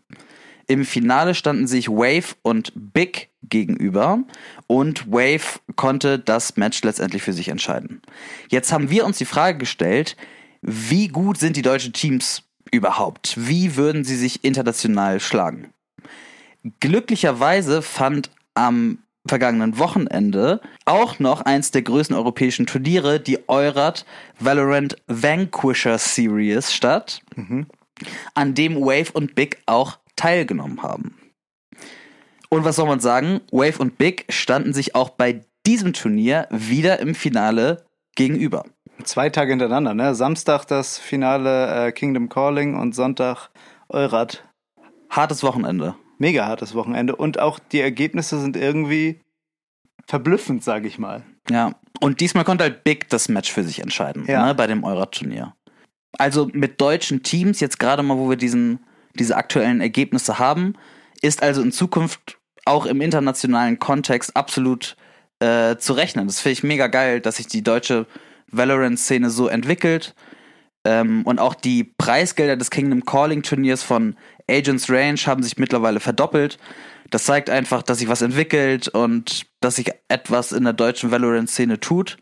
Im 0.65 0.83
Finale 0.83 1.35
standen 1.35 1.67
sich 1.67 1.89
Wave 1.89 2.35
und 2.41 2.73
Big 2.75 3.29
gegenüber 3.43 4.23
und 4.67 5.11
Wave 5.11 5.59
konnte 5.75 6.17
das 6.17 6.57
Match 6.57 6.81
letztendlich 6.83 7.21
für 7.21 7.33
sich 7.33 7.49
entscheiden. 7.49 8.01
Jetzt 8.49 8.71
haben 8.71 8.89
wir 8.89 9.05
uns 9.05 9.17
die 9.19 9.25
Frage 9.25 9.59
gestellt, 9.59 10.17
wie 10.61 11.07
gut 11.07 11.37
sind 11.37 11.55
die 11.55 11.61
deutschen 11.61 11.93
Teams 11.93 12.43
überhaupt? 12.71 13.35
Wie 13.37 13.75
würden 13.75 14.03
sie 14.03 14.15
sich 14.15 14.43
international 14.43 15.19
schlagen? 15.19 15.71
Glücklicherweise 16.79 17.81
fand 17.81 18.31
am 18.53 18.99
vergangenen 19.27 19.77
Wochenende 19.77 20.61
auch 20.85 21.19
noch 21.19 21.41
eins 21.41 21.71
der 21.71 21.83
größten 21.83 22.15
europäischen 22.15 22.65
Turniere, 22.65 23.19
die 23.19 23.47
Eurat 23.47 24.05
Valorant 24.39 24.95
Vanquisher 25.07 25.97
Series 25.97 26.73
statt, 26.73 27.21
an 28.33 28.55
dem 28.55 28.75
Wave 28.75 29.11
und 29.13 29.35
Big 29.35 29.61
auch 29.65 29.99
teilgenommen 30.15 30.81
haben. 30.81 31.15
Und 32.49 32.65
was 32.65 32.77
soll 32.77 32.87
man 32.87 32.99
sagen? 32.99 33.41
Wave 33.51 33.79
und 33.79 33.97
Big 33.97 34.25
standen 34.29 34.73
sich 34.73 34.95
auch 34.95 35.09
bei 35.09 35.45
diesem 35.65 35.93
Turnier 35.93 36.47
wieder 36.49 36.99
im 36.99 37.13
Finale 37.13 37.85
gegenüber. 38.15 38.65
zwei 39.03 39.29
Tage 39.29 39.51
hintereinander, 39.51 39.93
ne? 39.93 40.15
Samstag 40.15 40.65
das 40.65 40.97
Finale 40.97 41.87
äh, 41.87 41.91
Kingdom 41.91 42.27
Calling 42.27 42.75
und 42.75 42.95
Sonntag 42.95 43.49
Eurat. 43.87 44.43
Hartes 45.09 45.43
Wochenende. 45.43 45.95
Mega 46.19 46.45
hartes 46.45 46.75
Wochenende. 46.75 47.15
Und 47.15 47.39
auch 47.39 47.57
die 47.57 47.79
Ergebnisse 47.79 48.39
sind 48.39 48.55
irgendwie 48.55 49.21
verblüffend, 50.05 50.63
sage 50.63 50.87
ich 50.87 50.99
mal. 50.99 51.23
Ja. 51.49 51.73
Und 52.01 52.19
diesmal 52.19 52.43
konnte 52.43 52.63
halt 52.65 52.83
Big 52.83 53.09
das 53.09 53.29
Match 53.29 53.51
für 53.51 53.63
sich 53.63 53.79
entscheiden, 53.79 54.25
Ja. 54.27 54.45
ne, 54.45 54.53
bei 54.55 54.67
dem 54.67 54.83
Eurat-Turnier. 54.83 55.55
Also 56.17 56.49
mit 56.53 56.79
deutschen 56.81 57.23
Teams, 57.23 57.59
jetzt 57.59 57.79
gerade 57.79 58.03
mal, 58.03 58.17
wo 58.17 58.29
wir 58.29 58.37
diesen, 58.37 58.79
diese 59.15 59.35
aktuellen 59.37 59.81
Ergebnisse 59.81 60.39
haben, 60.39 60.73
ist 61.21 61.41
also 61.41 61.61
in 61.61 61.71
Zukunft 61.71 62.37
auch 62.65 62.85
im 62.85 63.01
internationalen 63.01 63.79
Kontext 63.79 64.35
absolut 64.35 64.95
äh, 65.39 65.77
zu 65.77 65.93
rechnen. 65.93 66.27
Das 66.27 66.39
finde 66.39 66.53
ich 66.53 66.63
mega 66.63 66.87
geil, 66.87 67.21
dass 67.21 67.37
sich 67.37 67.47
die 67.47 67.63
deutsche 67.63 68.05
Valorant-Szene 68.51 69.29
so 69.29 69.47
entwickelt. 69.47 70.15
Ähm, 70.85 71.23
und 71.25 71.39
auch 71.39 71.55
die 71.55 71.83
Preisgelder 71.83 72.57
des 72.57 72.69
Kingdom 72.71 73.05
Calling 73.05 73.43
Turniers 73.43 73.83
von 73.83 74.15
Agents 74.49 74.89
Range 74.89 75.19
haben 75.25 75.43
sich 75.43 75.57
mittlerweile 75.57 75.99
verdoppelt. 75.99 76.57
Das 77.09 77.25
zeigt 77.25 77.49
einfach, 77.49 77.81
dass 77.81 77.99
sich 77.99 78.07
was 78.07 78.21
entwickelt 78.21 78.87
und 78.87 79.45
dass 79.61 79.75
sich 79.75 79.91
etwas 80.07 80.51
in 80.51 80.63
der 80.63 80.73
deutschen 80.73 81.11
Valorant-Szene 81.11 81.79
tut. 81.79 82.17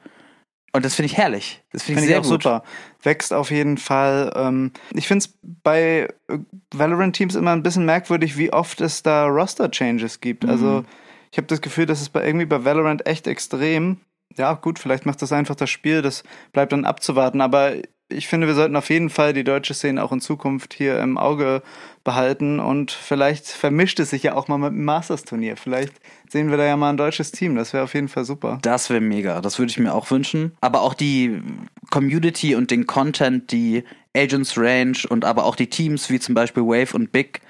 Und 0.74 0.86
das 0.86 0.96
finde 0.96 1.08
ich 1.08 1.18
herrlich. 1.18 1.64
Das 1.72 1.84
finde 1.84 2.02
ich 2.02 2.06
ich 2.06 2.10
sehr 2.10 2.20
auch 2.20 2.24
gut. 2.24 2.44
super. 2.44 2.64
Wächst 3.02 3.34
auf 3.34 3.52
jeden 3.52 3.78
Fall. 3.78 4.32
Ähm, 4.36 4.72
ich 4.94 5.08
finde 5.08 5.26
es 5.26 5.38
bei 5.42 6.08
äh, 6.28 6.38
Valorant-Teams 6.74 7.36
immer 7.36 7.52
ein 7.52 7.64
bisschen 7.64 7.86
merkwürdig, 7.86 8.38
wie 8.38 8.54
oft 8.54 8.82
es 8.82 9.02
da 9.02 9.26
Roster-Changes 9.26 10.22
gibt. 10.22 10.44
Mhm. 10.44 10.50
Also 10.50 10.86
ich 11.32 11.38
habe 11.38 11.48
das 11.48 11.62
Gefühl, 11.62 11.86
dass 11.86 12.02
es 12.02 12.10
bei 12.10 12.26
irgendwie 12.26 12.46
bei 12.46 12.64
Valorant 12.64 13.08
echt 13.08 13.28
extrem. 13.28 14.02
Ja, 14.36 14.54
gut, 14.54 14.78
vielleicht 14.78 15.06
macht 15.06 15.22
das 15.22 15.32
einfach 15.32 15.56
das 15.56 15.70
Spiel, 15.70 16.02
das 16.02 16.24
bleibt 16.52 16.72
dann 16.72 16.86
abzuwarten. 16.86 17.42
Aber 17.42 17.74
ich 18.10 18.28
finde, 18.28 18.48
wir 18.48 18.54
sollten 18.54 18.76
auf 18.76 18.90
jeden 18.90 19.10
Fall 19.10 19.34
die 19.34 19.44
deutsche 19.44 19.74
Szene 19.74 20.04
auch 20.04 20.12
in 20.12 20.22
Zukunft 20.22 20.74
hier 20.74 21.00
im 21.00 21.18
Auge 21.18 21.62
behalten. 22.04 22.60
Und 22.60 22.92
vielleicht 22.92 23.48
vermischt 23.48 24.00
es 24.00 24.12
sich 24.12 24.24
ja 24.24 24.36
auch 24.36 24.48
mal 24.48 24.58
mit 24.58 24.72
dem 24.72 24.86
Masters-Turnier. 24.86 25.58
Vielleicht 25.58 25.94
sehen 26.30 26.50
wir 26.50 26.58
da 26.58 26.66
ja 26.66 26.78
mal 26.78 26.90
ein 26.90 26.98
deutsches 26.98 27.32
Team. 27.32 27.56
Das 27.56 27.74
wäre 27.74 27.84
auf 27.84 27.94
jeden 27.94 28.08
Fall 28.08 28.24
super. 28.24 28.60
Das 28.62 28.90
wäre 28.90 29.02
mega. 29.02 29.42
Das 29.42 29.60
würde 29.60 29.72
ich 29.72 29.80
mir 29.80 29.94
auch 29.94 30.10
wünschen. 30.10 30.56
Aber 30.62 30.82
auch 30.82 30.94
die 30.94 31.42
Community 31.90 32.56
und 32.56 32.72
den 32.72 32.88
Content, 32.88 33.52
die 33.52 33.84
Agents 34.16 34.58
Range 34.58 34.98
und 35.10 35.26
aber 35.26 35.46
auch 35.46 35.56
die 35.56 35.70
Teams 35.70 36.10
wie 36.10 36.20
zum 36.20 36.34
Beispiel 36.34 36.64
Wave 36.64 36.96
und 36.96 37.12
Big 37.12 37.42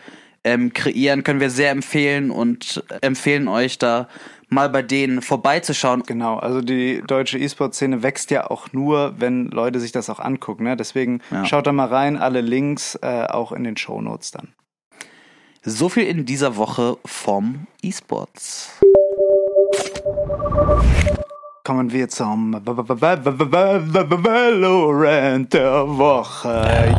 ähm, 0.43 0.73
kreieren, 0.73 1.23
können 1.23 1.39
wir 1.39 1.49
sehr 1.49 1.71
empfehlen 1.71 2.31
und 2.31 2.83
empfehlen 3.01 3.47
euch 3.47 3.77
da 3.77 4.07
mal 4.49 4.69
bei 4.69 4.81
denen 4.81 5.21
vorbeizuschauen. 5.21 6.03
Genau, 6.03 6.37
also 6.37 6.61
die 6.61 7.01
deutsche 7.05 7.37
E-Sport-Szene 7.37 8.01
wächst 8.03 8.31
ja 8.31 8.49
auch 8.49 8.71
nur, 8.73 9.13
wenn 9.17 9.47
Leute 9.47 9.79
sich 9.79 9.91
das 9.91 10.09
auch 10.09 10.19
angucken. 10.19 10.63
Ne? 10.63 10.75
Deswegen 10.77 11.21
Ja. 11.31 11.45
schaut 11.45 11.67
da 11.67 11.71
mal 11.71 11.87
rein, 11.87 12.17
alle 12.17 12.41
Links 12.41 12.95
äh, 13.01 13.25
auch 13.29 13.51
in 13.51 13.63
den 13.63 13.75
Shownotes 13.77 14.31
dann. 14.31 14.53
So 15.63 15.89
viel 15.89 16.03
in 16.07 16.25
dieser 16.25 16.55
Woche 16.55 16.97
vom 17.05 17.67
E-Sports. 17.81 18.71
Kommen 21.65 21.91
wir 21.91 22.07
zum 22.07 22.53
Valorant 24.23 25.53
der 25.53 25.85
Woche. 25.97 26.95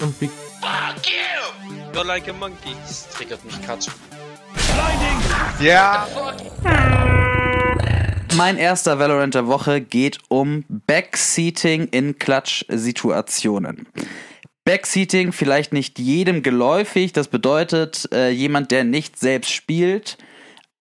Und 0.00 0.20
wie 0.20 0.26
Fuck 0.28 1.06
you! 1.06 1.94
You're 1.94 2.04
like 2.04 2.28
a 2.28 2.32
monkey. 2.34 2.74
Das 2.86 3.08
triggert 3.08 3.42
mich 3.44 3.60
Katsch. 3.62 3.88
Ja, 5.60 6.06
Mein 8.36 8.56
erster 8.56 9.00
Valorant 9.00 9.34
der 9.34 9.48
Woche 9.48 9.80
geht 9.80 10.18
um 10.28 10.64
Backseating 10.68 11.88
in 11.90 12.18
Klatsch-Situationen. 12.18 13.88
Backseating 14.64 15.32
vielleicht 15.32 15.72
nicht 15.72 15.98
jedem 15.98 16.42
geläufig, 16.44 17.12
das 17.12 17.26
bedeutet 17.26 18.08
äh, 18.12 18.30
jemand, 18.30 18.70
der 18.70 18.84
nicht 18.84 19.18
selbst 19.18 19.50
spielt, 19.50 20.18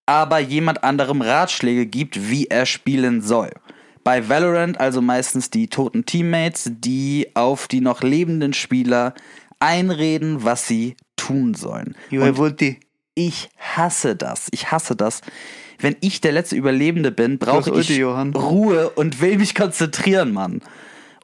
aber 0.05 0.39
jemand 0.39 0.83
anderem 0.83 1.21
Ratschläge 1.21 1.87
gibt, 1.87 2.29
wie 2.29 2.45
er 2.45 2.65
spielen 2.65 3.21
soll. 3.21 3.51
Bei 4.03 4.29
Valorant 4.29 4.79
also 4.79 5.01
meistens 5.01 5.49
die 5.49 5.67
toten 5.67 6.05
Teammates, 6.05 6.69
die 6.71 7.29
auf 7.33 7.67
die 7.67 7.81
noch 7.81 8.03
lebenden 8.03 8.53
Spieler 8.53 9.15
einreden, 9.59 10.43
was 10.43 10.67
sie 10.67 10.95
tun 11.15 11.55
sollen. 11.55 11.95
you 12.09 12.21
Und 12.21 12.27
have 12.27 12.41
ulti. 12.41 12.79
Ich 13.17 13.49
hasse 13.57 14.15
das. 14.15 14.47
Ich 14.51 14.71
hasse 14.71 14.95
das. 14.95 15.21
Wenn 15.79 15.95
ich 16.01 16.21
der 16.21 16.31
letzte 16.31 16.55
Überlebende 16.55 17.11
bin, 17.11 17.39
brauche 17.39 17.79
ich 17.79 17.89
Johann. 17.89 18.33
Ruhe 18.33 18.91
und 18.91 19.21
will 19.21 19.39
mich 19.39 19.55
konzentrieren, 19.55 20.31
Mann. 20.31 20.61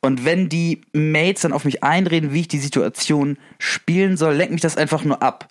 Und 0.02 0.26
wenn 0.26 0.50
die 0.50 0.82
Mates 0.92 1.44
dann 1.44 1.54
auf 1.54 1.66
mich 1.66 1.84
einreden, 1.84 2.34
wie 2.34 2.42
ich 2.42 2.48
die 2.48 2.58
Situation 2.58 3.38
spielen 3.60 4.18
soll, 4.18 4.34
lenkt 4.34 4.52
mich 4.52 4.62
das 4.62 4.76
einfach 4.76 5.04
nur 5.04 5.22
ab. 5.22 5.48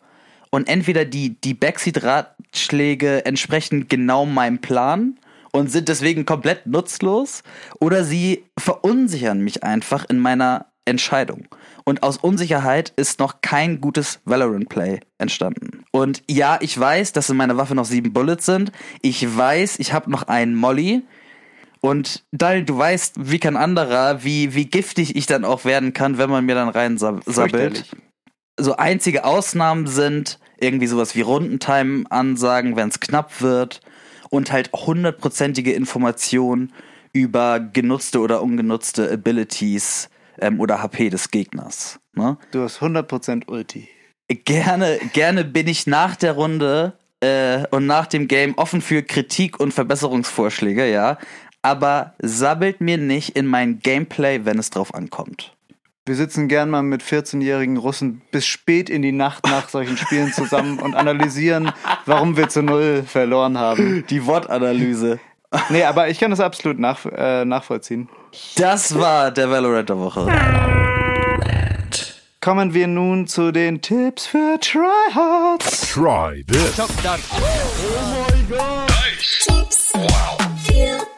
Und 0.50 0.68
entweder 0.68 1.05
die, 1.05 1.40
die 1.40 1.55
Backseat-Ratschläge 1.55 3.24
entsprechen 3.24 3.87
genau 3.88 4.26
meinem 4.26 4.59
Plan 4.59 5.18
und 5.52 5.70
sind 5.70 5.88
deswegen 5.88 6.26
komplett 6.26 6.66
nutzlos, 6.66 7.42
oder 7.78 8.05
sie 8.05 8.44
verunsichern 8.59 9.40
mich 9.40 9.62
einfach 9.62 10.05
in 10.09 10.18
meiner 10.18 10.66
Entscheidung. 10.85 11.47
Und 11.85 12.03
aus 12.03 12.16
Unsicherheit 12.16 12.92
ist 12.97 13.18
noch 13.18 13.40
kein 13.40 13.81
gutes 13.81 14.21
Valorant-Play 14.25 15.01
entstanden. 15.18 15.85
Und 15.90 16.23
ja, 16.29 16.59
ich 16.61 16.79
weiß, 16.79 17.12
dass 17.12 17.31
in 17.31 17.37
meiner 17.37 17.57
Waffe 17.57 17.75
noch 17.75 17.85
sieben 17.85 18.12
Bullets 18.12 18.47
sind. 18.47 18.73
Ich 19.01 19.37
weiß, 19.37 19.79
ich 19.79 19.92
habe 19.92 20.11
noch 20.11 20.25
einen 20.25 20.55
Molly. 20.55 21.03
Und 21.81 22.25
Dal, 22.31 22.64
du 22.64 22.79
weißt, 22.79 23.14
wie 23.31 23.38
kein 23.40 23.57
anderer, 23.57 24.23
wie, 24.25 24.55
wie 24.55 24.66
giftig 24.66 25.16
ich 25.16 25.27
dann 25.27 25.45
auch 25.45 25.64
werden 25.64 25.92
kann, 25.92 26.18
wenn 26.18 26.31
man 26.31 26.45
mir 26.45 26.55
dann 26.55 26.68
rein 26.68 26.99
sab- 26.99 27.25
sabbelt. 27.25 27.79
Fürchterlich. 27.79 27.90
So 28.59 28.77
einzige 28.77 29.25
Ausnahmen 29.25 29.87
sind 29.87 30.38
irgendwie 30.61 30.87
sowas 30.87 31.16
wie 31.16 31.23
Rundentime-Ansagen, 31.23 32.77
wenn 32.77 32.88
es 32.88 33.01
knapp 33.01 33.40
wird 33.40 33.81
und 34.31 34.53
halt 34.53 34.71
hundertprozentige 34.73 35.73
Informationen 35.73 36.73
über 37.12 37.59
genutzte 37.61 38.21
oder 38.21 38.42
ungenutzte 38.42 39.11
Abilities 39.11 40.09
ähm, 40.40 40.61
oder 40.61 40.83
HP 40.83 41.11
des 41.11 41.31
Gegners. 41.31 42.01
Ne? 42.14 42.37
Du 42.51 42.62
hast 42.62 42.81
100% 42.81 43.49
Ulti. 43.49 43.88
Gerne, 44.29 44.99
gerne 45.12 45.45
bin 45.45 45.66
ich 45.66 45.87
nach 45.87 46.16
der 46.16 46.33
Runde 46.33 46.95
äh, 47.21 47.66
und 47.71 47.87
nach 47.87 48.07
dem 48.07 48.29
Game 48.29 48.55
offen 48.57 48.81
für 48.81 49.03
Kritik 49.03 49.61
und 49.61 49.73
Verbesserungsvorschläge, 49.73 50.90
ja. 50.90 51.18
Aber 51.62 52.14
sabbelt 52.21 52.81
mir 52.81 52.99
nicht 52.99 53.37
in 53.37 53.47
mein 53.47 53.79
Gameplay, 53.79 54.45
wenn 54.45 54.59
es 54.59 54.71
drauf 54.71 54.95
ankommt. 54.95 55.55
Wir 56.05 56.16
sitzen 56.16 56.49
gern 56.49 56.68
mal 56.68 56.83
mit 56.83 57.01
14-jährigen 57.01 57.77
Russen 57.77 58.23
bis 58.33 58.45
spät 58.45 58.90
in 58.90 59.03
die 59.03 59.12
Nacht 59.12 59.47
nach 59.47 59.68
solchen 59.68 59.97
Spielen 59.97 60.33
zusammen 60.33 60.81
und 60.81 60.97
analysieren, 60.97 61.71
warum 62.07 62.37
wir 62.37 62.49
zu 62.49 62.61
Null 62.61 63.05
verloren 63.07 63.57
haben. 63.57 64.05
Die 64.11 64.27
Wortanalyse. 64.27 65.21
Nee, 65.68 65.84
aber 65.84 66.08
ich 66.08 66.18
kann 66.18 66.30
das 66.30 66.40
absolut 66.40 66.78
nach, 66.78 67.04
äh, 67.06 67.44
nachvollziehen. 67.44 68.08
Das 68.56 68.98
war 68.98 69.30
der 69.30 69.50
Valorant 69.50 69.88
der 69.88 69.98
Woche. 69.98 70.26
Kommen 72.40 72.74
wir 72.74 72.86
nun 72.88 73.26
zu 73.26 73.52
den 73.52 73.80
Tipps 73.80 74.26
für 74.26 74.58
Tryhards. 74.60 75.92
try 75.92 76.44
this. 76.48 76.76
Tips. 79.44 79.92
Wow. 79.94 80.38
Feel. 80.64 81.12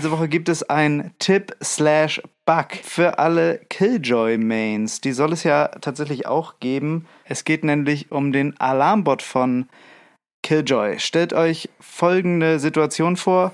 Diese 0.00 0.12
Woche 0.12 0.28
gibt 0.28 0.48
es 0.48 0.62
ein 0.62 1.12
Tipp 1.18 1.54
slash 1.62 2.22
Bug 2.46 2.68
für 2.82 3.18
alle 3.18 3.60
Killjoy-Mains. 3.68 5.02
Die 5.02 5.12
soll 5.12 5.34
es 5.34 5.44
ja 5.44 5.68
tatsächlich 5.68 6.26
auch 6.26 6.58
geben. 6.58 7.06
Es 7.26 7.44
geht 7.44 7.64
nämlich 7.64 8.10
um 8.10 8.32
den 8.32 8.58
Alarmbot 8.58 9.20
von 9.20 9.68
Killjoy. 10.42 10.98
Stellt 11.00 11.34
euch 11.34 11.68
folgende 11.80 12.58
Situation 12.60 13.18
vor. 13.18 13.52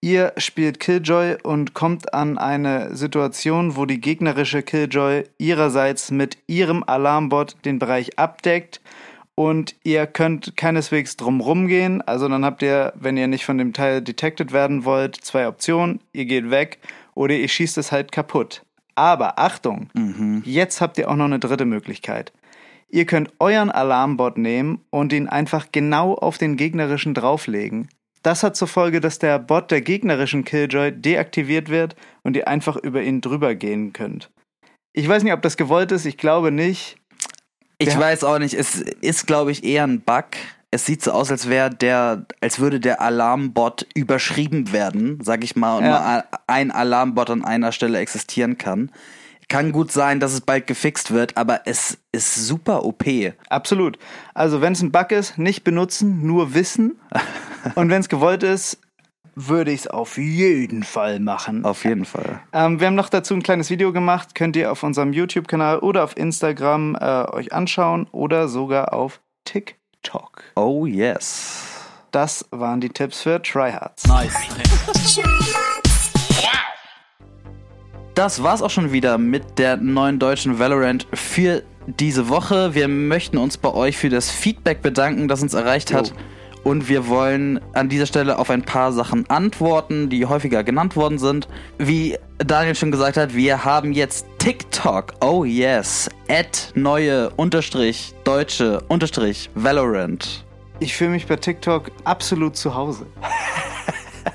Ihr 0.00 0.34
spielt 0.36 0.78
Killjoy 0.78 1.38
und 1.42 1.74
kommt 1.74 2.14
an 2.14 2.38
eine 2.38 2.94
Situation, 2.94 3.74
wo 3.74 3.84
die 3.84 4.00
gegnerische 4.00 4.62
Killjoy 4.62 5.24
ihrerseits 5.38 6.12
mit 6.12 6.38
ihrem 6.46 6.84
Alarmbot 6.84 7.56
den 7.64 7.80
Bereich 7.80 8.20
abdeckt 8.20 8.80
und 9.38 9.76
ihr 9.84 10.08
könnt 10.08 10.56
keineswegs 10.56 11.16
drum 11.16 11.40
rumgehen. 11.40 12.02
Also 12.02 12.28
dann 12.28 12.44
habt 12.44 12.60
ihr, 12.60 12.92
wenn 12.96 13.16
ihr 13.16 13.28
nicht 13.28 13.44
von 13.44 13.56
dem 13.56 13.72
Teil 13.72 14.02
detected 14.02 14.50
werden 14.50 14.84
wollt, 14.84 15.14
zwei 15.14 15.46
Optionen. 15.46 16.00
Ihr 16.12 16.24
geht 16.24 16.50
weg 16.50 16.80
oder 17.14 17.36
ihr 17.36 17.46
schießt 17.46 17.78
es 17.78 17.92
halt 17.92 18.10
kaputt. 18.10 18.64
Aber 18.96 19.38
Achtung, 19.38 19.90
jetzt 20.44 20.80
habt 20.80 20.98
ihr 20.98 21.08
auch 21.08 21.14
noch 21.14 21.26
eine 21.26 21.38
dritte 21.38 21.66
Möglichkeit. 21.66 22.32
Ihr 22.88 23.06
könnt 23.06 23.30
euren 23.38 23.70
Alarmbot 23.70 24.38
nehmen 24.38 24.80
und 24.90 25.12
ihn 25.12 25.28
einfach 25.28 25.68
genau 25.70 26.14
auf 26.14 26.36
den 26.36 26.56
gegnerischen 26.56 27.14
drauflegen. 27.14 27.88
Das 28.24 28.42
hat 28.42 28.56
zur 28.56 28.66
Folge, 28.66 29.00
dass 29.00 29.20
der 29.20 29.38
Bot 29.38 29.70
der 29.70 29.82
gegnerischen 29.82 30.44
Killjoy 30.44 30.90
deaktiviert 30.90 31.68
wird 31.68 31.94
und 32.24 32.36
ihr 32.36 32.48
einfach 32.48 32.74
über 32.74 33.02
ihn 33.04 33.20
drüber 33.20 33.54
gehen 33.54 33.92
könnt. 33.92 34.32
Ich 34.92 35.08
weiß 35.08 35.22
nicht, 35.22 35.32
ob 35.32 35.42
das 35.42 35.56
gewollt 35.56 35.92
ist, 35.92 36.06
ich 36.06 36.16
glaube 36.16 36.50
nicht. 36.50 36.96
Ich 37.78 37.88
Ja. 37.94 37.98
weiß 38.00 38.24
auch 38.24 38.38
nicht, 38.38 38.54
es 38.54 38.80
ist, 38.80 39.26
glaube 39.26 39.52
ich, 39.52 39.64
eher 39.64 39.84
ein 39.84 40.00
Bug. 40.00 40.24
Es 40.70 40.84
sieht 40.84 41.02
so 41.02 41.12
aus, 41.12 41.30
als 41.30 41.48
wäre 41.48 41.70
der, 41.70 42.26
als 42.40 42.58
würde 42.58 42.80
der 42.80 43.00
Alarmbot 43.00 43.86
überschrieben 43.94 44.72
werden, 44.72 45.18
sag 45.22 45.42
ich 45.44 45.56
mal, 45.56 45.78
und 45.78 45.84
Ja. 45.84 45.90
nur 45.90 46.24
ein 46.46 46.70
Alarmbot 46.70 47.30
an 47.30 47.44
einer 47.44 47.72
Stelle 47.72 47.98
existieren 47.98 48.58
kann. 48.58 48.90
Kann 49.48 49.72
gut 49.72 49.90
sein, 49.92 50.20
dass 50.20 50.34
es 50.34 50.42
bald 50.42 50.66
gefixt 50.66 51.10
wird, 51.10 51.38
aber 51.38 51.62
es 51.64 51.96
ist 52.12 52.34
super 52.34 52.84
OP. 52.84 53.32
Absolut. 53.48 53.98
Also 54.34 54.60
wenn 54.60 54.74
es 54.74 54.82
ein 54.82 54.92
Bug 54.92 55.10
ist, 55.10 55.38
nicht 55.38 55.64
benutzen, 55.64 56.26
nur 56.26 56.52
wissen. 56.52 56.98
Und 57.74 57.88
wenn 57.88 58.00
es 58.00 58.10
gewollt 58.10 58.42
ist, 58.42 58.76
würde 59.46 59.70
ich 59.70 59.80
es 59.80 59.86
auf 59.86 60.18
jeden 60.18 60.82
Fall 60.82 61.20
machen. 61.20 61.64
Auf 61.64 61.84
jeden 61.84 62.04
Fall. 62.04 62.40
Ähm, 62.52 62.80
wir 62.80 62.88
haben 62.88 62.96
noch 62.96 63.08
dazu 63.08 63.34
ein 63.34 63.42
kleines 63.42 63.70
Video 63.70 63.92
gemacht, 63.92 64.34
könnt 64.34 64.56
ihr 64.56 64.72
auf 64.72 64.82
unserem 64.82 65.12
YouTube-Kanal 65.12 65.78
oder 65.78 66.02
auf 66.04 66.16
Instagram 66.16 66.96
äh, 66.96 67.24
euch 67.30 67.52
anschauen 67.52 68.08
oder 68.10 68.48
sogar 68.48 68.92
auf 68.92 69.20
TikTok. 69.44 70.42
Oh 70.56 70.86
yes. 70.86 71.62
das 72.10 72.46
waren 72.50 72.80
die 72.80 72.88
Tipps 72.88 73.22
für 73.22 73.40
Tryhards. 73.40 74.06
Nice. 74.06 74.34
Das 78.14 78.42
war's 78.42 78.62
auch 78.62 78.70
schon 78.70 78.90
wieder 78.90 79.16
mit 79.16 79.60
der 79.60 79.76
neuen 79.76 80.18
deutschen 80.18 80.58
Valorant 80.58 81.06
für 81.12 81.62
diese 81.86 82.28
Woche. 82.28 82.74
Wir 82.74 82.88
möchten 82.88 83.38
uns 83.38 83.56
bei 83.56 83.72
euch 83.72 83.96
für 83.96 84.08
das 84.08 84.30
Feedback 84.30 84.82
bedanken, 84.82 85.28
das 85.28 85.40
uns 85.40 85.54
erreicht 85.54 85.92
hat. 85.94 86.08
Jo. 86.08 86.14
Und 86.68 86.86
wir 86.86 87.08
wollen 87.08 87.60
an 87.72 87.88
dieser 87.88 88.04
Stelle 88.04 88.38
auf 88.38 88.50
ein 88.50 88.60
paar 88.60 88.92
Sachen 88.92 89.24
antworten, 89.30 90.10
die 90.10 90.26
häufiger 90.26 90.62
genannt 90.62 90.96
worden 90.96 91.18
sind. 91.18 91.48
Wie 91.78 92.18
Daniel 92.36 92.74
schon 92.74 92.90
gesagt 92.90 93.16
hat, 93.16 93.34
wir 93.34 93.64
haben 93.64 93.94
jetzt 93.94 94.26
TikTok. 94.36 95.14
Oh 95.22 95.46
yes. 95.46 96.10
At 96.28 96.72
neue 96.74 97.30
unterstrich 97.30 98.12
deutsche 98.22 98.82
unterstrich 98.88 99.48
Valorant. 99.54 100.44
Ich 100.78 100.94
fühle 100.94 101.12
mich 101.12 101.26
bei 101.26 101.36
TikTok 101.36 101.90
absolut 102.04 102.54
zu 102.54 102.74
Hause. 102.74 103.06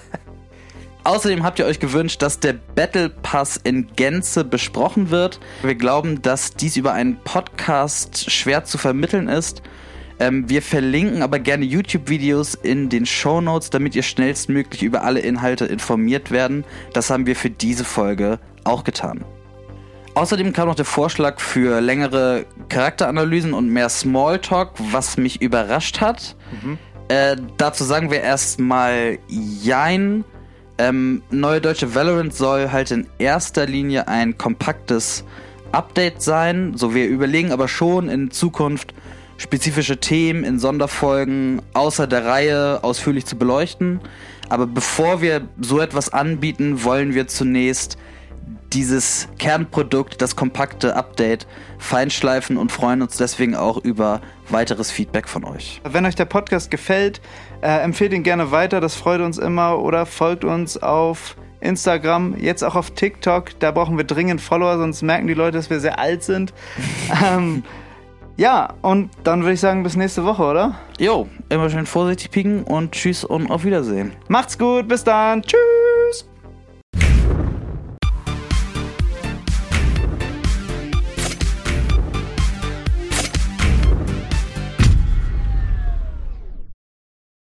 Außerdem 1.03 1.43
habt 1.43 1.59
ihr 1.59 1.67
euch 1.67 1.79
gewünscht, 1.79 2.23
dass 2.23 2.39
der 2.39 2.53
Battle 2.53 3.11
Pass 3.11 3.57
in 3.57 3.95
Gänze 3.95 4.43
besprochen 4.43 5.11
wird. 5.11 5.39
Wir 5.61 5.75
glauben, 5.75 6.23
dass 6.23 6.55
dies 6.55 6.77
über 6.77 6.93
einen 6.93 7.17
Podcast 7.17 8.31
schwer 8.31 8.63
zu 8.63 8.79
vermitteln 8.79 9.29
ist. 9.29 9.61
Ähm, 10.23 10.47
wir 10.47 10.61
verlinken 10.61 11.21
aber 11.21 11.37
gerne 11.37 11.65
YouTube-Videos 11.65 12.55
in 12.55 12.87
den 12.87 13.05
Show 13.05 13.41
Notes, 13.41 13.69
damit 13.71 13.93
ihr 13.93 14.03
schnellstmöglich 14.03 14.81
über 14.81 15.03
alle 15.03 15.19
Inhalte 15.19 15.65
informiert 15.65 16.31
werden. 16.31 16.63
Das 16.93 17.09
haben 17.09 17.25
wir 17.25 17.35
für 17.35 17.49
diese 17.49 17.83
Folge 17.83 18.39
auch 18.63 18.85
getan. 18.85 19.25
Außerdem 20.15 20.53
kam 20.53 20.69
noch 20.69 20.75
der 20.75 20.85
Vorschlag 20.85 21.41
für 21.41 21.81
längere 21.81 22.45
Charakteranalysen 22.69 23.53
und 23.53 23.67
mehr 23.67 23.89
Smalltalk, 23.89 24.69
was 24.91 25.17
mich 25.17 25.41
überrascht 25.41 25.99
hat. 25.99 26.37
Äh, 27.09 27.35
dazu 27.57 27.83
sagen 27.83 28.09
wir 28.09 28.21
erstmal 28.21 29.17
Jein. 29.27 30.23
Ähm, 30.77 31.21
Neue 31.31 31.59
Deutsche 31.59 31.95
Valorant 31.95 32.33
soll 32.33 32.71
halt 32.71 32.91
in 32.91 33.07
erster 33.17 33.65
Linie 33.65 34.07
ein 34.07 34.37
kompaktes 34.37 35.25
Update 35.73 36.21
sein. 36.21 36.77
So, 36.77 36.95
wir 36.95 37.07
überlegen 37.07 37.51
aber 37.51 37.67
schon 37.67 38.07
in 38.07 38.31
Zukunft 38.31 38.93
spezifische 39.37 39.97
Themen 39.97 40.43
in 40.43 40.59
Sonderfolgen 40.59 41.61
außer 41.73 42.07
der 42.07 42.25
Reihe 42.25 42.83
ausführlich 42.83 43.25
zu 43.25 43.37
beleuchten. 43.37 43.99
Aber 44.49 44.67
bevor 44.67 45.21
wir 45.21 45.47
so 45.59 45.79
etwas 45.79 46.09
anbieten, 46.09 46.83
wollen 46.83 47.13
wir 47.13 47.27
zunächst 47.27 47.97
dieses 48.73 49.27
Kernprodukt, 49.37 50.21
das 50.21 50.35
kompakte 50.35 50.95
Update, 50.95 51.47
feinschleifen 51.77 52.57
und 52.57 52.71
freuen 52.71 53.01
uns 53.01 53.17
deswegen 53.17 53.55
auch 53.55 53.77
über 53.77 54.21
weiteres 54.49 54.91
Feedback 54.91 55.27
von 55.27 55.43
euch. 55.43 55.81
Wenn 55.83 56.05
euch 56.05 56.15
der 56.15 56.25
Podcast 56.25 56.71
gefällt, 56.71 57.21
äh, 57.61 57.79
empfehlt 57.83 58.13
ihn 58.13 58.23
gerne 58.23 58.51
weiter, 58.51 58.81
das 58.81 58.95
freut 58.95 59.21
uns 59.21 59.37
immer. 59.37 59.79
Oder 59.79 60.05
folgt 60.05 60.43
uns 60.43 60.81
auf 60.81 61.35
Instagram, 61.61 62.35
jetzt 62.37 62.63
auch 62.63 62.75
auf 62.75 62.91
TikTok. 62.91 63.59
Da 63.59 63.71
brauchen 63.71 63.97
wir 63.97 64.05
dringend 64.05 64.41
Follower, 64.41 64.77
sonst 64.77 65.01
merken 65.01 65.27
die 65.27 65.33
Leute, 65.33 65.57
dass 65.57 65.69
wir 65.69 65.79
sehr 65.79 65.99
alt 65.99 66.23
sind. 66.23 66.53
ähm, 67.25 67.63
ja, 68.37 68.73
und 68.81 69.09
dann 69.23 69.41
würde 69.41 69.53
ich 69.53 69.59
sagen, 69.59 69.83
bis 69.83 69.95
nächste 69.95 70.23
Woche, 70.23 70.43
oder? 70.43 70.75
Jo, 70.99 71.27
immer 71.49 71.69
schön 71.69 71.85
vorsichtig 71.85 72.31
pieken 72.31 72.63
und 72.63 72.91
tschüss 72.93 73.23
und 73.23 73.51
auf 73.51 73.63
Wiedersehen. 73.63 74.13
Macht's 74.27 74.57
gut, 74.57 74.87
bis 74.87 75.03
dann. 75.03 75.41
Tschüss. 75.41 75.82